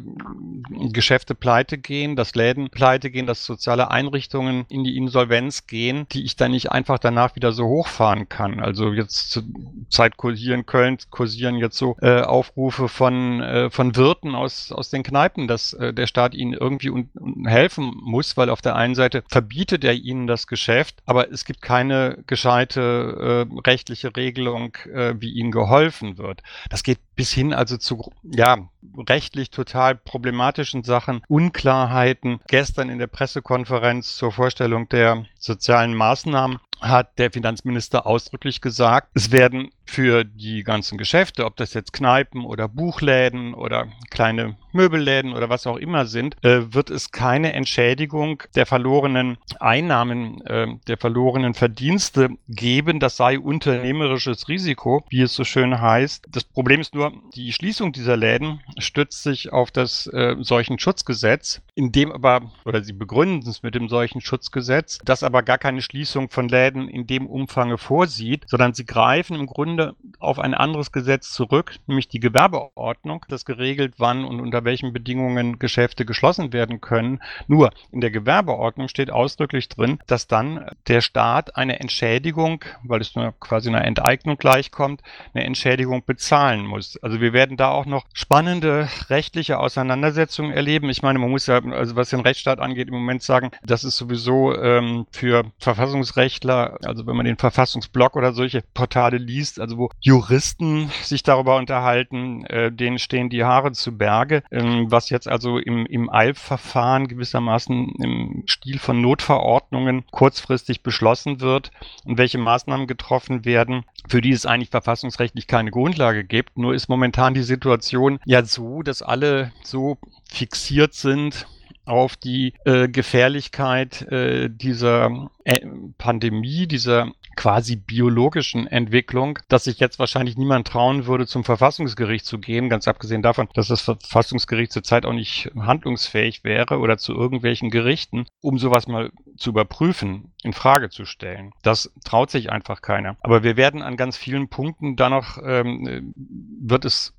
Geschäfte 0.91 1.35
pleite 1.35 1.77
gehen, 1.77 2.15
dass 2.15 2.33
Läden 2.33 2.71
pleite 2.71 3.11
gehen, 3.11 3.27
dass 3.27 3.45
soziale 3.45 3.91
Einrichtungen 3.91 4.65
in 4.67 4.83
die 4.83 4.97
Insolvenz 4.97 5.67
gehen, 5.67 6.07
die 6.11 6.23
ich 6.23 6.35
dann 6.35 6.51
nicht 6.51 6.71
einfach 6.71 6.97
danach 6.97 7.35
wieder 7.35 7.51
so 7.51 7.67
hochfahren 7.67 8.27
kann. 8.29 8.59
Also 8.59 8.91
jetzt 8.91 9.29
zur 9.29 9.43
Zeit 9.89 10.17
kursieren 10.17 10.65
Köln, 10.65 10.97
kursieren 11.11 11.57
jetzt 11.57 11.77
so 11.77 11.95
äh, 12.01 12.21
Aufrufe 12.21 12.87
von, 12.87 13.41
äh, 13.41 13.69
von 13.69 13.95
Wirten 13.95 14.33
aus, 14.33 14.71
aus 14.71 14.89
den 14.89 15.03
Kneipen, 15.03 15.47
dass 15.47 15.73
äh, 15.73 15.93
der 15.93 16.07
Staat 16.07 16.33
ihnen 16.33 16.53
irgendwie 16.53 16.89
un, 16.89 17.09
helfen 17.45 17.91
muss, 18.01 18.37
weil 18.37 18.49
auf 18.49 18.61
der 18.61 18.75
einen 18.75 18.95
Seite 18.95 19.23
verbietet 19.27 19.83
er 19.83 19.93
ihnen 19.93 20.25
das 20.25 20.47
Geschäft, 20.47 21.03
aber 21.05 21.31
es 21.31 21.45
gibt 21.45 21.61
keine 21.61 22.23
gescheite 22.25 22.81
äh, 23.21 23.34
rechtliche 23.65 24.15
Regelung, 24.15 24.75
äh, 24.93 25.15
wie 25.17 25.31
ihnen 25.31 25.51
geholfen 25.51 26.17
wird. 26.17 26.41
Das 26.69 26.83
geht 26.83 26.99
bis 27.15 27.31
hin 27.31 27.53
also 27.53 27.77
zu, 27.77 28.11
ja, 28.23 28.69
rechtlich 29.07 29.49
total 29.49 29.95
problematischen 29.95 30.83
Sachen, 30.83 31.21
Unklarheiten. 31.27 32.39
Gestern 32.47 32.89
in 32.89 32.99
der 32.99 33.07
Pressekonferenz 33.07 34.15
zur 34.15 34.31
Vorstellung 34.31 34.89
der 34.89 35.25
sozialen 35.37 35.95
Maßnahmen 35.95 36.59
hat 36.81 37.17
der 37.19 37.31
Finanzminister 37.31 38.05
ausdrücklich 38.05 38.61
gesagt, 38.61 39.09
es 39.13 39.31
werden 39.31 39.71
für 39.85 40.23
die 40.23 40.63
ganzen 40.63 40.97
Geschäfte, 40.97 41.45
ob 41.45 41.55
das 41.57 41.73
jetzt 41.73 41.93
Kneipen 41.93 42.43
oder 42.43 42.67
Buchläden 42.67 43.53
oder 43.53 43.87
kleine 44.09 44.57
Möbelläden 44.73 45.33
oder 45.33 45.49
was 45.49 45.65
auch 45.65 45.77
immer 45.77 46.05
sind, 46.05 46.35
äh, 46.43 46.73
wird 46.73 46.89
es 46.89 47.11
keine 47.11 47.53
Entschädigung 47.53 48.43
der 48.55 48.65
verlorenen 48.65 49.37
Einnahmen, 49.59 50.41
äh, 50.45 50.67
der 50.87 50.97
verlorenen 50.97 51.53
Verdienste 51.53 52.29
geben. 52.49 52.99
Das 52.99 53.15
sei 53.15 53.39
unternehmerisches 53.39 54.49
Risiko, 54.49 55.05
wie 55.09 55.21
es 55.21 55.33
so 55.33 55.43
schön 55.43 55.79
heißt. 55.79 56.25
Das 56.29 56.43
Problem 56.43 56.81
ist 56.81 56.93
nur, 56.93 57.13
die 57.35 57.53
Schließung 57.53 57.93
dieser 57.93 58.17
Läden 58.17 58.59
stützt 58.77 59.23
sich 59.23 59.53
auf 59.53 59.71
das 59.71 60.07
äh, 60.07 60.35
Seuchenschutzgesetz, 60.39 61.61
in 61.73 61.91
dem 61.91 62.11
aber, 62.11 62.51
oder 62.65 62.83
sie 62.83 62.93
begründen 62.93 63.47
es 63.47 63.63
mit 63.63 63.75
dem 63.75 63.87
Seuchenschutzgesetz, 63.87 64.99
das 65.05 65.23
aber 65.23 65.43
gar 65.43 65.57
keine 65.57 65.81
Schließung 65.81 66.29
von 66.29 66.49
Läden 66.49 66.89
in 66.89 67.07
dem 67.07 67.27
Umfange 67.27 67.77
vorsieht, 67.77 68.43
sondern 68.47 68.73
sie 68.73 68.85
greifen 68.85 69.39
im 69.39 69.45
Grunde 69.45 69.74
auf 70.19 70.39
ein 70.39 70.53
anderes 70.53 70.91
Gesetz 70.91 71.31
zurück, 71.31 71.75
nämlich 71.87 72.07
die 72.07 72.19
Gewerbeordnung, 72.19 73.25
das 73.29 73.45
geregelt, 73.45 73.95
wann 73.97 74.25
und 74.25 74.39
unter 74.39 74.63
welchen 74.63 74.93
Bedingungen 74.93 75.59
Geschäfte 75.59 76.05
geschlossen 76.05 76.53
werden 76.53 76.81
können. 76.81 77.21
Nur 77.47 77.71
in 77.91 78.01
der 78.01 78.11
Gewerbeordnung 78.11 78.87
steht 78.87 79.11
ausdrücklich 79.11 79.69
drin, 79.69 79.99
dass 80.07 80.27
dann 80.27 80.69
der 80.87 81.01
Staat 81.01 81.55
eine 81.55 81.79
Entschädigung, 81.79 82.63
weil 82.83 83.01
es 83.01 83.13
quasi 83.39 83.69
einer 83.69 83.85
Enteignung 83.85 84.37
gleichkommt, 84.37 85.01
eine 85.33 85.45
Entschädigung 85.45 86.03
bezahlen 86.05 86.65
muss. 86.65 86.97
Also 87.01 87.21
wir 87.21 87.33
werden 87.33 87.57
da 87.57 87.71
auch 87.71 87.85
noch 87.85 88.05
spannende 88.13 88.87
rechtliche 89.09 89.59
Auseinandersetzungen 89.59 90.51
erleben. 90.51 90.89
Ich 90.89 91.03
meine, 91.03 91.19
man 91.19 91.29
muss 91.29 91.47
ja, 91.47 91.63
also 91.63 91.95
was 91.95 92.09
den 92.09 92.21
Rechtsstaat 92.21 92.59
angeht, 92.59 92.87
im 92.87 92.93
Moment 92.93 93.23
sagen, 93.23 93.51
das 93.63 93.83
ist 93.83 93.97
sowieso 93.97 94.55
ähm, 94.55 95.05
für 95.11 95.45
Verfassungsrechtler, 95.59 96.77
also 96.83 97.05
wenn 97.07 97.15
man 97.15 97.25
den 97.25 97.37
Verfassungsblock 97.37 98.15
oder 98.15 98.33
solche 98.33 98.61
Portale 98.73 99.17
liest, 99.17 99.59
also 99.65 99.77
wo 99.77 99.89
Juristen 99.99 100.91
sich 101.01 101.23
darüber 101.23 101.57
unterhalten, 101.57 102.45
äh, 102.45 102.71
denen 102.71 102.99
stehen 102.99 103.29
die 103.29 103.43
Haare 103.43 103.71
zu 103.71 103.97
Berge, 103.97 104.43
ähm, 104.51 104.91
was 104.91 105.09
jetzt 105.09 105.27
also 105.27 105.57
im, 105.57 105.87
im 105.87 106.09
Eilverfahren 106.09 107.07
gewissermaßen 107.07 107.95
im 107.95 108.43
Stil 108.47 108.77
von 108.77 109.01
Notverordnungen 109.01 110.05
kurzfristig 110.11 110.83
beschlossen 110.83 111.41
wird 111.41 111.71
und 112.05 112.19
welche 112.19 112.37
Maßnahmen 112.37 112.85
getroffen 112.85 113.43
werden, 113.43 113.85
für 114.07 114.21
die 114.21 114.31
es 114.31 114.45
eigentlich 114.45 114.69
verfassungsrechtlich 114.69 115.47
keine 115.47 115.71
Grundlage 115.71 116.23
gibt. 116.23 116.57
Nur 116.57 116.75
ist 116.75 116.87
momentan 116.87 117.33
die 117.33 117.41
Situation 117.41 118.19
ja 118.25 118.45
so, 118.45 118.83
dass 118.83 119.01
alle 119.01 119.51
so 119.63 119.97
fixiert 120.29 120.93
sind 120.93 121.47
auf 121.85 122.15
die 122.15 122.53
äh, 122.65 122.87
Gefährlichkeit 122.87 124.01
äh, 124.11 124.49
dieser 124.49 125.29
äh, 125.43 125.59
Pandemie, 125.97 126.67
dieser 126.67 127.11
quasi 127.35 127.75
biologischen 127.75 128.67
Entwicklung, 128.67 129.39
dass 129.47 129.65
sich 129.65 129.79
jetzt 129.79 129.99
wahrscheinlich 129.99 130.37
niemand 130.37 130.67
trauen 130.67 131.05
würde, 131.05 131.27
zum 131.27 131.43
Verfassungsgericht 131.43 132.25
zu 132.25 132.39
gehen, 132.39 132.69
ganz 132.69 132.87
abgesehen 132.87 133.21
davon, 133.21 133.47
dass 133.53 133.67
das 133.67 133.81
Verfassungsgericht 133.81 134.71
zurzeit 134.71 135.05
auch 135.05 135.13
nicht 135.13 135.51
handlungsfähig 135.57 136.43
wäre 136.43 136.79
oder 136.79 136.97
zu 136.97 137.13
irgendwelchen 137.13 137.69
Gerichten, 137.69 138.25
um 138.41 138.57
sowas 138.57 138.87
mal 138.87 139.11
zu 139.37 139.49
überprüfen, 139.49 140.33
in 140.43 140.53
Frage 140.53 140.89
zu 140.89 141.05
stellen. 141.05 141.51
Das 141.63 141.91
traut 142.03 142.31
sich 142.31 142.51
einfach 142.51 142.81
keiner. 142.81 143.17
Aber 143.21 143.43
wir 143.43 143.57
werden 143.57 143.81
an 143.81 143.97
ganz 143.97 144.17
vielen 144.17 144.47
Punkten 144.47 144.95
da 144.95 145.09
noch, 145.09 145.37
ähm, 145.43 146.13
wird 146.15 146.85
es 146.85 147.13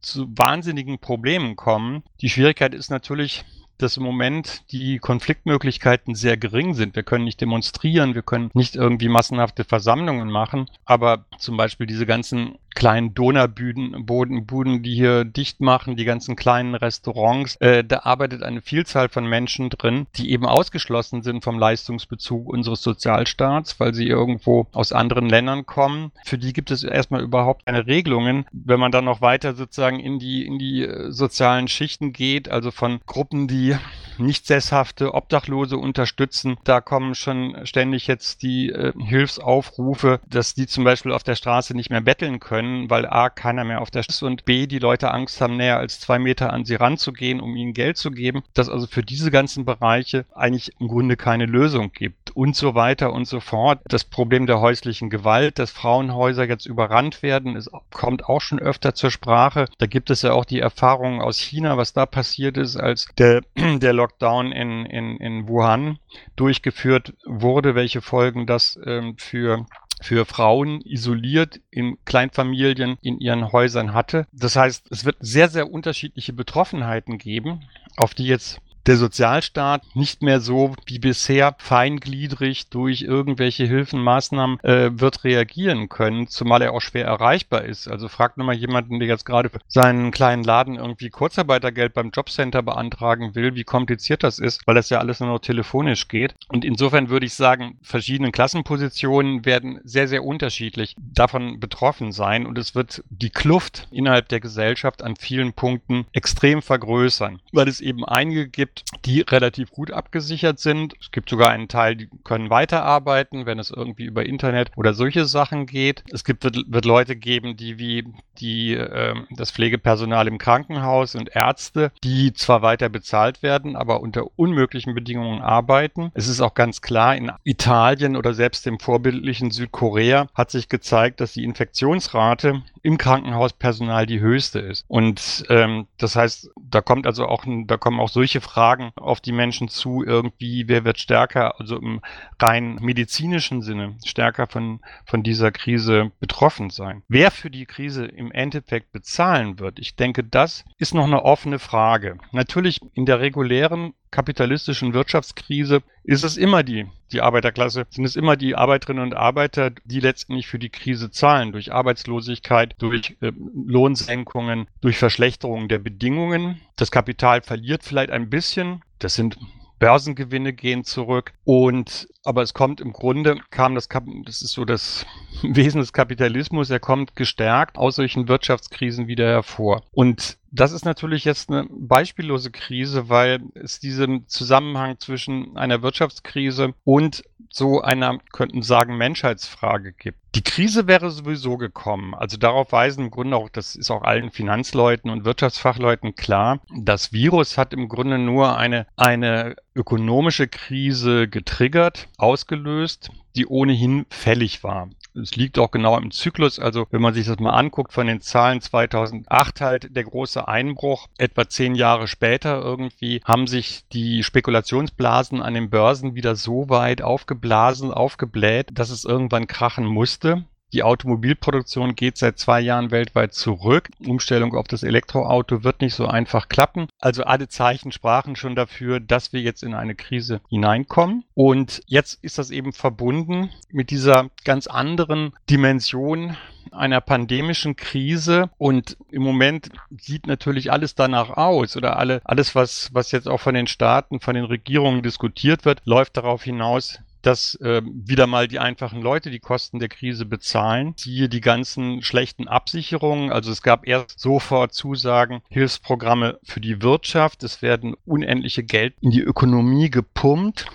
zu 0.00 0.26
wahnsinnigen 0.30 0.98
Problemen 0.98 1.56
kommen. 1.56 2.02
Die 2.20 2.30
Schwierigkeit 2.30 2.74
ist 2.74 2.90
natürlich, 2.90 3.44
dass 3.82 3.96
im 3.96 4.02
Moment 4.02 4.62
die 4.72 4.98
Konfliktmöglichkeiten 4.98 6.14
sehr 6.14 6.36
gering 6.36 6.74
sind. 6.74 6.96
Wir 6.96 7.02
können 7.02 7.24
nicht 7.24 7.40
demonstrieren, 7.40 8.14
wir 8.14 8.22
können 8.22 8.50
nicht 8.54 8.76
irgendwie 8.76 9.08
massenhafte 9.08 9.64
Versammlungen 9.64 10.30
machen, 10.30 10.68
aber 10.84 11.24
zum 11.38 11.56
Beispiel 11.56 11.86
diese 11.86 12.06
ganzen 12.06 12.58
kleinen 12.74 13.14
Donerbuden, 13.14 14.06
Bodenbuden, 14.06 14.82
die 14.82 14.94
hier 14.94 15.24
dicht 15.24 15.60
machen, 15.60 15.96
die 15.96 16.04
ganzen 16.04 16.36
kleinen 16.36 16.74
Restaurants, 16.74 17.56
äh, 17.56 17.84
da 17.84 18.00
arbeitet 18.00 18.42
eine 18.42 18.62
Vielzahl 18.62 19.08
von 19.08 19.26
Menschen 19.26 19.70
drin, 19.70 20.06
die 20.16 20.30
eben 20.30 20.46
ausgeschlossen 20.46 21.22
sind 21.22 21.44
vom 21.44 21.58
Leistungsbezug 21.58 22.48
unseres 22.48 22.82
Sozialstaats, 22.82 23.80
weil 23.80 23.94
sie 23.94 24.06
irgendwo 24.06 24.66
aus 24.72 24.92
anderen 24.92 25.28
Ländern 25.28 25.66
kommen. 25.66 26.12
Für 26.24 26.38
die 26.38 26.52
gibt 26.52 26.70
es 26.70 26.84
erstmal 26.84 27.22
überhaupt 27.22 27.66
keine 27.66 27.86
Regelungen. 27.86 28.46
Wenn 28.52 28.80
man 28.80 28.92
dann 28.92 29.04
noch 29.04 29.20
weiter 29.20 29.54
sozusagen 29.54 30.00
in 30.00 30.18
die, 30.18 30.46
in 30.46 30.58
die 30.58 30.84
äh, 30.84 31.10
sozialen 31.10 31.68
Schichten 31.68 32.12
geht, 32.12 32.48
also 32.50 32.70
von 32.70 33.00
Gruppen, 33.06 33.48
die 33.48 33.76
nicht 34.20 34.46
sesshafte 34.46 35.14
Obdachlose 35.14 35.76
unterstützen. 35.76 36.58
Da 36.64 36.80
kommen 36.80 37.14
schon 37.14 37.56
ständig 37.64 38.06
jetzt 38.06 38.42
die 38.42 38.70
äh, 38.70 38.92
Hilfsaufrufe, 38.98 40.20
dass 40.28 40.54
die 40.54 40.66
zum 40.66 40.84
Beispiel 40.84 41.12
auf 41.12 41.22
der 41.22 41.34
Straße 41.34 41.74
nicht 41.74 41.90
mehr 41.90 42.00
betteln 42.00 42.38
können, 42.38 42.59
weil 42.88 43.06
A, 43.06 43.30
keiner 43.30 43.64
mehr 43.64 43.80
auf 43.80 43.90
der 43.90 44.02
Straße 44.02 44.10
ist 44.10 44.22
und 44.22 44.44
B, 44.44 44.66
die 44.66 44.78
Leute 44.78 45.12
Angst 45.12 45.40
haben, 45.40 45.56
näher 45.56 45.78
als 45.78 46.00
zwei 46.00 46.18
Meter 46.18 46.52
an 46.52 46.64
sie 46.64 46.74
ranzugehen, 46.74 47.40
um 47.40 47.56
ihnen 47.56 47.72
Geld 47.72 47.96
zu 47.96 48.10
geben. 48.10 48.42
Dass 48.54 48.68
also 48.68 48.86
für 48.86 49.02
diese 49.02 49.30
ganzen 49.30 49.64
Bereiche 49.64 50.26
eigentlich 50.34 50.72
im 50.80 50.88
Grunde 50.88 51.16
keine 51.16 51.46
Lösung 51.46 51.92
gibt 51.92 52.30
und 52.32 52.56
so 52.56 52.74
weiter 52.74 53.12
und 53.12 53.26
so 53.26 53.40
fort. 53.40 53.80
Das 53.84 54.04
Problem 54.04 54.46
der 54.46 54.60
häuslichen 54.60 55.10
Gewalt, 55.10 55.58
dass 55.58 55.70
Frauenhäuser 55.70 56.48
jetzt 56.48 56.66
überrannt 56.66 57.22
werden, 57.22 57.56
es 57.56 57.70
kommt 57.92 58.24
auch 58.24 58.40
schon 58.40 58.58
öfter 58.58 58.94
zur 58.94 59.10
Sprache. 59.10 59.66
Da 59.78 59.86
gibt 59.86 60.10
es 60.10 60.22
ja 60.22 60.32
auch 60.32 60.44
die 60.44 60.60
Erfahrungen 60.60 61.20
aus 61.20 61.38
China, 61.38 61.76
was 61.76 61.92
da 61.92 62.06
passiert 62.06 62.56
ist, 62.56 62.76
als 62.76 63.06
der 63.18 63.42
der 63.56 63.92
Lockdown 63.92 64.52
in, 64.52 64.86
in, 64.86 65.16
in 65.18 65.48
Wuhan 65.48 65.98
durchgeführt 66.36 67.14
wurde, 67.24 67.74
welche 67.74 68.00
Folgen 68.00 68.46
das 68.46 68.78
ähm, 68.84 69.14
für 69.18 69.66
für 70.00 70.24
Frauen 70.24 70.80
isoliert 70.82 71.60
in 71.70 71.98
Kleinfamilien 72.04 72.96
in 73.02 73.18
ihren 73.18 73.52
Häusern 73.52 73.92
hatte. 73.94 74.26
Das 74.32 74.56
heißt, 74.56 74.86
es 74.90 75.04
wird 75.04 75.16
sehr, 75.20 75.48
sehr 75.48 75.70
unterschiedliche 75.70 76.32
Betroffenheiten 76.32 77.18
geben, 77.18 77.62
auf 77.96 78.14
die 78.14 78.26
jetzt 78.26 78.60
der 78.86 78.96
Sozialstaat 78.96 79.82
nicht 79.94 80.22
mehr 80.22 80.40
so 80.40 80.74
wie 80.86 80.98
bisher 80.98 81.54
feingliedrig 81.58 82.68
durch 82.70 83.02
irgendwelche 83.02 83.64
Hilfenmaßnahmen 83.64 84.60
äh, 84.60 84.90
wird 84.92 85.24
reagieren 85.24 85.88
können, 85.88 86.26
zumal 86.28 86.62
er 86.62 86.72
auch 86.72 86.80
schwer 86.80 87.06
erreichbar 87.06 87.64
ist. 87.64 87.88
Also 87.88 88.08
fragt 88.08 88.36
nur 88.36 88.46
mal 88.46 88.54
jemanden, 88.54 88.98
der 88.98 89.08
jetzt 89.08 89.24
gerade 89.24 89.50
für 89.50 89.60
seinen 89.68 90.10
kleinen 90.10 90.44
Laden 90.44 90.76
irgendwie 90.76 91.10
Kurzarbeitergeld 91.10 91.94
beim 91.94 92.10
Jobcenter 92.10 92.62
beantragen 92.62 93.34
will, 93.34 93.54
wie 93.54 93.64
kompliziert 93.64 94.22
das 94.22 94.38
ist, 94.38 94.66
weil 94.66 94.74
das 94.74 94.90
ja 94.90 94.98
alles 94.98 95.20
nur 95.20 95.28
noch 95.28 95.40
telefonisch 95.40 96.08
geht. 96.08 96.34
Und 96.48 96.64
insofern 96.64 97.10
würde 97.10 97.26
ich 97.26 97.34
sagen, 97.34 97.78
verschiedene 97.82 98.32
Klassenpositionen 98.32 99.44
werden 99.44 99.80
sehr, 99.84 100.08
sehr 100.08 100.24
unterschiedlich 100.24 100.96
davon 100.98 101.60
betroffen 101.60 102.12
sein 102.12 102.46
und 102.46 102.58
es 102.58 102.74
wird 102.74 103.04
die 103.10 103.30
Kluft 103.30 103.88
innerhalb 103.90 104.28
der 104.28 104.40
Gesellschaft 104.40 105.02
an 105.02 105.16
vielen 105.16 105.52
Punkten 105.52 106.06
extrem 106.12 106.62
vergrößern, 106.62 107.40
weil 107.52 107.68
es 107.68 107.80
eben 107.80 108.04
einige 108.04 108.48
gibt, 108.48 108.69
gibt, 108.70 109.06
die 109.06 109.20
relativ 109.20 109.70
gut 109.70 109.90
abgesichert 109.90 110.58
sind. 110.58 110.94
Es 111.00 111.10
gibt 111.10 111.30
sogar 111.30 111.50
einen 111.50 111.68
Teil, 111.68 111.96
die 111.96 112.08
können 112.24 112.50
weiterarbeiten, 112.50 113.46
wenn 113.46 113.58
es 113.58 113.70
irgendwie 113.70 114.04
über 114.04 114.26
Internet 114.26 114.70
oder 114.76 114.94
solche 114.94 115.24
Sachen 115.26 115.66
geht. 115.66 116.04
Es 116.12 116.24
gibt, 116.24 116.44
wird, 116.44 116.58
wird 116.66 116.84
Leute 116.84 117.16
geben, 117.16 117.56
die 117.56 117.78
wie 117.78 118.04
die, 118.38 118.74
äh, 118.74 119.14
das 119.30 119.50
Pflegepersonal 119.50 120.26
im 120.28 120.38
Krankenhaus 120.38 121.14
und 121.14 121.34
Ärzte, 121.34 121.92
die 122.02 122.32
zwar 122.32 122.62
weiter 122.62 122.88
bezahlt 122.88 123.42
werden, 123.42 123.76
aber 123.76 124.00
unter 124.00 124.24
unmöglichen 124.36 124.94
Bedingungen 124.94 125.42
arbeiten. 125.42 126.10
Es 126.14 126.28
ist 126.28 126.40
auch 126.40 126.54
ganz 126.54 126.80
klar, 126.80 127.16
in 127.16 127.32
Italien 127.44 128.16
oder 128.16 128.34
selbst 128.34 128.66
im 128.66 128.78
vorbildlichen 128.78 129.50
Südkorea 129.50 130.28
hat 130.34 130.50
sich 130.50 130.68
gezeigt, 130.68 131.20
dass 131.20 131.32
die 131.32 131.44
Infektionsrate 131.44 132.62
im 132.82 132.98
Krankenhauspersonal 132.98 134.06
die 134.06 134.20
höchste 134.20 134.58
ist. 134.58 134.84
Und 134.88 135.44
ähm, 135.48 135.86
das 135.98 136.16
heißt, 136.16 136.50
da 136.56 136.80
kommt 136.80 137.06
also 137.06 137.26
auch, 137.26 137.44
da 137.66 137.76
kommen 137.76 138.00
auch 138.00 138.08
solche 138.08 138.40
Fragen 138.40 138.59
Fragen 138.60 138.92
auf 138.96 139.22
die 139.22 139.32
Menschen 139.32 139.68
zu, 139.68 140.04
irgendwie, 140.04 140.68
wer 140.68 140.84
wird 140.84 140.98
stärker, 140.98 141.58
also 141.58 141.78
im 141.78 142.02
rein 142.38 142.74
medizinischen 142.82 143.62
Sinne, 143.62 143.96
stärker 144.04 144.46
von, 144.46 144.80
von 145.06 145.22
dieser 145.22 145.50
Krise 145.50 146.12
betroffen 146.20 146.68
sein. 146.68 147.02
Wer 147.08 147.30
für 147.30 147.48
die 147.48 147.64
Krise 147.64 148.04
im 148.04 148.30
Endeffekt 148.30 148.92
bezahlen 148.92 149.58
wird, 149.58 149.78
ich 149.78 149.96
denke, 149.96 150.22
das 150.24 150.66
ist 150.76 150.92
noch 150.92 151.06
eine 151.06 151.24
offene 151.24 151.58
Frage. 151.58 152.18
Natürlich 152.32 152.80
in 152.92 153.06
der 153.06 153.20
regulären 153.20 153.94
kapitalistischen 154.10 154.92
Wirtschaftskrise 154.92 155.82
ist 156.04 156.24
es 156.24 156.36
immer 156.36 156.62
die, 156.62 156.86
die 157.12 157.20
Arbeiterklasse, 157.20 157.86
sind 157.90 158.04
es 158.04 158.16
immer 158.16 158.36
die 158.36 158.54
Arbeiterinnen 158.54 159.02
und 159.02 159.14
Arbeiter, 159.14 159.70
die 159.84 160.00
letztendlich 160.00 160.46
für 160.46 160.58
die 160.58 160.70
Krise 160.70 161.10
zahlen, 161.10 161.52
durch 161.52 161.72
Arbeitslosigkeit, 161.72 162.74
durch 162.78 163.16
äh, 163.20 163.32
Lohnsenkungen, 163.54 164.66
durch 164.80 164.98
Verschlechterungen 164.98 165.68
der 165.68 165.78
Bedingungen. 165.78 166.60
Das 166.76 166.90
Kapital 166.90 167.42
verliert 167.42 167.84
vielleicht 167.84 168.10
ein 168.10 168.30
bisschen. 168.30 168.82
Das 168.98 169.14
sind 169.14 169.36
Börsengewinne 169.80 170.52
gehen 170.52 170.84
zurück 170.84 171.32
und 171.42 172.06
aber 172.22 172.42
es 172.42 172.54
kommt 172.54 172.80
im 172.80 172.92
Grunde 172.92 173.40
kam 173.50 173.74
das 173.74 173.88
das 173.88 174.42
ist 174.42 174.52
so 174.52 174.64
das 174.64 175.06
Wesen 175.42 175.80
des 175.80 175.92
Kapitalismus, 175.92 176.70
er 176.70 176.80
kommt 176.80 177.16
gestärkt 177.16 177.78
aus 177.78 177.96
solchen 177.96 178.28
Wirtschaftskrisen 178.28 179.08
wieder 179.08 179.26
hervor. 179.26 179.82
Und 179.90 180.38
das 180.52 180.72
ist 180.72 180.84
natürlich 180.84 181.24
jetzt 181.24 181.50
eine 181.50 181.66
beispiellose 181.70 182.50
Krise, 182.50 183.08
weil 183.08 183.40
es 183.54 183.80
diesen 183.80 184.28
Zusammenhang 184.28 184.98
zwischen 184.98 185.56
einer 185.56 185.82
Wirtschaftskrise 185.82 186.74
und 186.84 187.22
so 187.50 187.82
einer, 187.82 188.18
könnten 188.32 188.62
sagen, 188.62 188.96
Menschheitsfrage 188.96 189.92
gibt. 189.92 190.18
Die 190.36 190.42
Krise 190.42 190.86
wäre 190.86 191.10
sowieso 191.10 191.56
gekommen. 191.56 192.14
Also 192.14 192.36
darauf 192.36 192.70
weisen 192.70 193.06
im 193.06 193.10
Grunde 193.10 193.36
auch, 193.36 193.48
das 193.48 193.74
ist 193.74 193.90
auch 193.90 194.02
allen 194.02 194.30
Finanzleuten 194.30 195.10
und 195.10 195.24
Wirtschaftsfachleuten 195.24 196.14
klar, 196.14 196.60
das 196.74 197.12
Virus 197.12 197.58
hat 197.58 197.72
im 197.72 197.88
Grunde 197.88 198.18
nur 198.18 198.56
eine, 198.56 198.86
eine 198.96 199.56
ökonomische 199.74 200.46
Krise 200.46 201.26
getriggert, 201.28 202.08
ausgelöst, 202.16 203.10
die 203.34 203.46
ohnehin 203.46 204.06
fällig 204.10 204.62
war. 204.62 204.88
Es 205.14 205.34
liegt 205.36 205.58
auch 205.58 205.70
genau 205.70 205.98
im 205.98 206.10
Zyklus. 206.10 206.58
Also 206.58 206.86
wenn 206.90 207.02
man 207.02 207.14
sich 207.14 207.26
das 207.26 207.38
mal 207.38 207.50
anguckt 207.50 207.92
von 207.92 208.06
den 208.06 208.20
Zahlen 208.20 208.60
2008 208.60 209.60
halt 209.60 209.96
der 209.96 210.04
große 210.04 210.46
Einbruch. 210.46 211.08
Etwa 211.18 211.48
zehn 211.48 211.74
Jahre 211.74 212.06
später 212.06 212.60
irgendwie 212.60 213.20
haben 213.24 213.46
sich 213.46 213.84
die 213.92 214.22
Spekulationsblasen 214.22 215.42
an 215.42 215.54
den 215.54 215.70
Börsen 215.70 216.14
wieder 216.14 216.36
so 216.36 216.68
weit 216.68 217.02
aufgeblasen, 217.02 217.92
aufgebläht, 217.92 218.68
dass 218.72 218.90
es 218.90 219.04
irgendwann 219.04 219.46
krachen 219.46 219.86
musste. 219.86 220.44
Die 220.72 220.82
Automobilproduktion 220.82 221.96
geht 221.96 222.16
seit 222.16 222.38
zwei 222.38 222.60
Jahren 222.60 222.90
weltweit 222.90 223.34
zurück. 223.34 223.88
Umstellung 224.06 224.54
auf 224.54 224.68
das 224.68 224.82
Elektroauto 224.82 225.64
wird 225.64 225.80
nicht 225.80 225.94
so 225.94 226.06
einfach 226.06 226.48
klappen. 226.48 226.86
Also 227.00 227.24
alle 227.24 227.48
Zeichen 227.48 227.90
sprachen 227.90 228.36
schon 228.36 228.54
dafür, 228.54 229.00
dass 229.00 229.32
wir 229.32 229.40
jetzt 229.40 229.62
in 229.62 229.74
eine 229.74 229.96
Krise 229.96 230.40
hineinkommen. 230.48 231.24
Und 231.34 231.82
jetzt 231.86 232.22
ist 232.22 232.38
das 232.38 232.50
eben 232.50 232.72
verbunden 232.72 233.50
mit 233.70 233.90
dieser 233.90 234.30
ganz 234.44 234.68
anderen 234.68 235.32
Dimension 235.48 236.36
einer 236.72 237.00
pandemischen 237.00 237.74
Krise 237.74 238.50
und 238.58 238.96
im 239.10 239.22
Moment 239.22 239.70
sieht 239.98 240.26
natürlich 240.26 240.70
alles 240.70 240.94
danach 240.94 241.30
aus 241.30 241.76
oder 241.76 241.96
alle, 241.96 242.20
alles, 242.24 242.54
was, 242.54 242.90
was 242.92 243.10
jetzt 243.12 243.28
auch 243.28 243.40
von 243.40 243.54
den 243.54 243.66
Staaten, 243.66 244.20
von 244.20 244.34
den 244.34 244.44
Regierungen 244.44 245.02
diskutiert 245.02 245.64
wird, 245.64 245.82
läuft 245.84 246.16
darauf 246.16 246.44
hinaus, 246.44 247.00
dass 247.22 247.54
äh, 247.56 247.82
wieder 247.84 248.26
mal 248.26 248.48
die 248.48 248.58
einfachen 248.58 249.02
Leute 249.02 249.30
die 249.30 249.40
Kosten 249.40 249.78
der 249.78 249.88
Krise 249.88 250.24
bezahlen. 250.24 250.94
Siehe 250.96 251.28
die 251.28 251.40
ganzen 251.40 252.02
schlechten 252.02 252.48
Absicherungen. 252.48 253.32
Also 253.32 253.50
es 253.50 253.62
gab 253.62 253.86
erst 253.86 254.18
sofort 254.18 254.74
Zusagen, 254.74 255.42
Hilfsprogramme 255.48 256.38
für 256.42 256.60
die 256.60 256.82
Wirtschaft. 256.82 257.42
Es 257.42 257.62
werden 257.62 257.94
unendliche 258.04 258.62
Geld 258.62 258.94
in 259.00 259.10
die 259.10 259.22
Ökonomie 259.22 259.90
gepumpt 259.90 260.66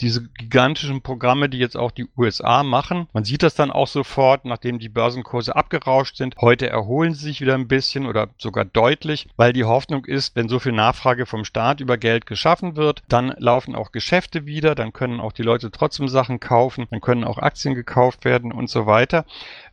diese 0.00 0.28
gigantischen 0.28 1.02
Programme, 1.02 1.48
die 1.48 1.58
jetzt 1.58 1.76
auch 1.76 1.90
die 1.90 2.06
USA 2.16 2.62
machen. 2.62 3.08
Man 3.12 3.24
sieht 3.24 3.42
das 3.42 3.54
dann 3.54 3.70
auch 3.70 3.86
sofort, 3.86 4.44
nachdem 4.44 4.78
die 4.78 4.88
Börsenkurse 4.88 5.56
abgerauscht 5.56 6.16
sind. 6.16 6.36
Heute 6.40 6.68
erholen 6.68 7.14
sie 7.14 7.26
sich 7.26 7.40
wieder 7.40 7.54
ein 7.54 7.68
bisschen 7.68 8.06
oder 8.06 8.28
sogar 8.38 8.64
deutlich, 8.64 9.28
weil 9.36 9.52
die 9.52 9.64
Hoffnung 9.64 10.04
ist, 10.04 10.36
wenn 10.36 10.48
so 10.48 10.58
viel 10.58 10.72
Nachfrage 10.72 11.26
vom 11.26 11.44
Staat 11.44 11.80
über 11.80 11.98
Geld 11.98 12.26
geschaffen 12.26 12.76
wird, 12.76 13.02
dann 13.08 13.34
laufen 13.38 13.74
auch 13.74 13.92
Geschäfte 13.92 14.46
wieder, 14.46 14.74
dann 14.74 14.92
können 14.92 15.20
auch 15.20 15.32
die 15.32 15.42
Leute 15.42 15.70
trotzdem 15.70 16.08
Sachen 16.08 16.40
kaufen, 16.40 16.86
dann 16.90 17.00
können 17.00 17.24
auch 17.24 17.38
Aktien 17.38 17.74
gekauft 17.74 18.24
werden 18.24 18.52
und 18.52 18.70
so 18.70 18.86
weiter. 18.86 19.24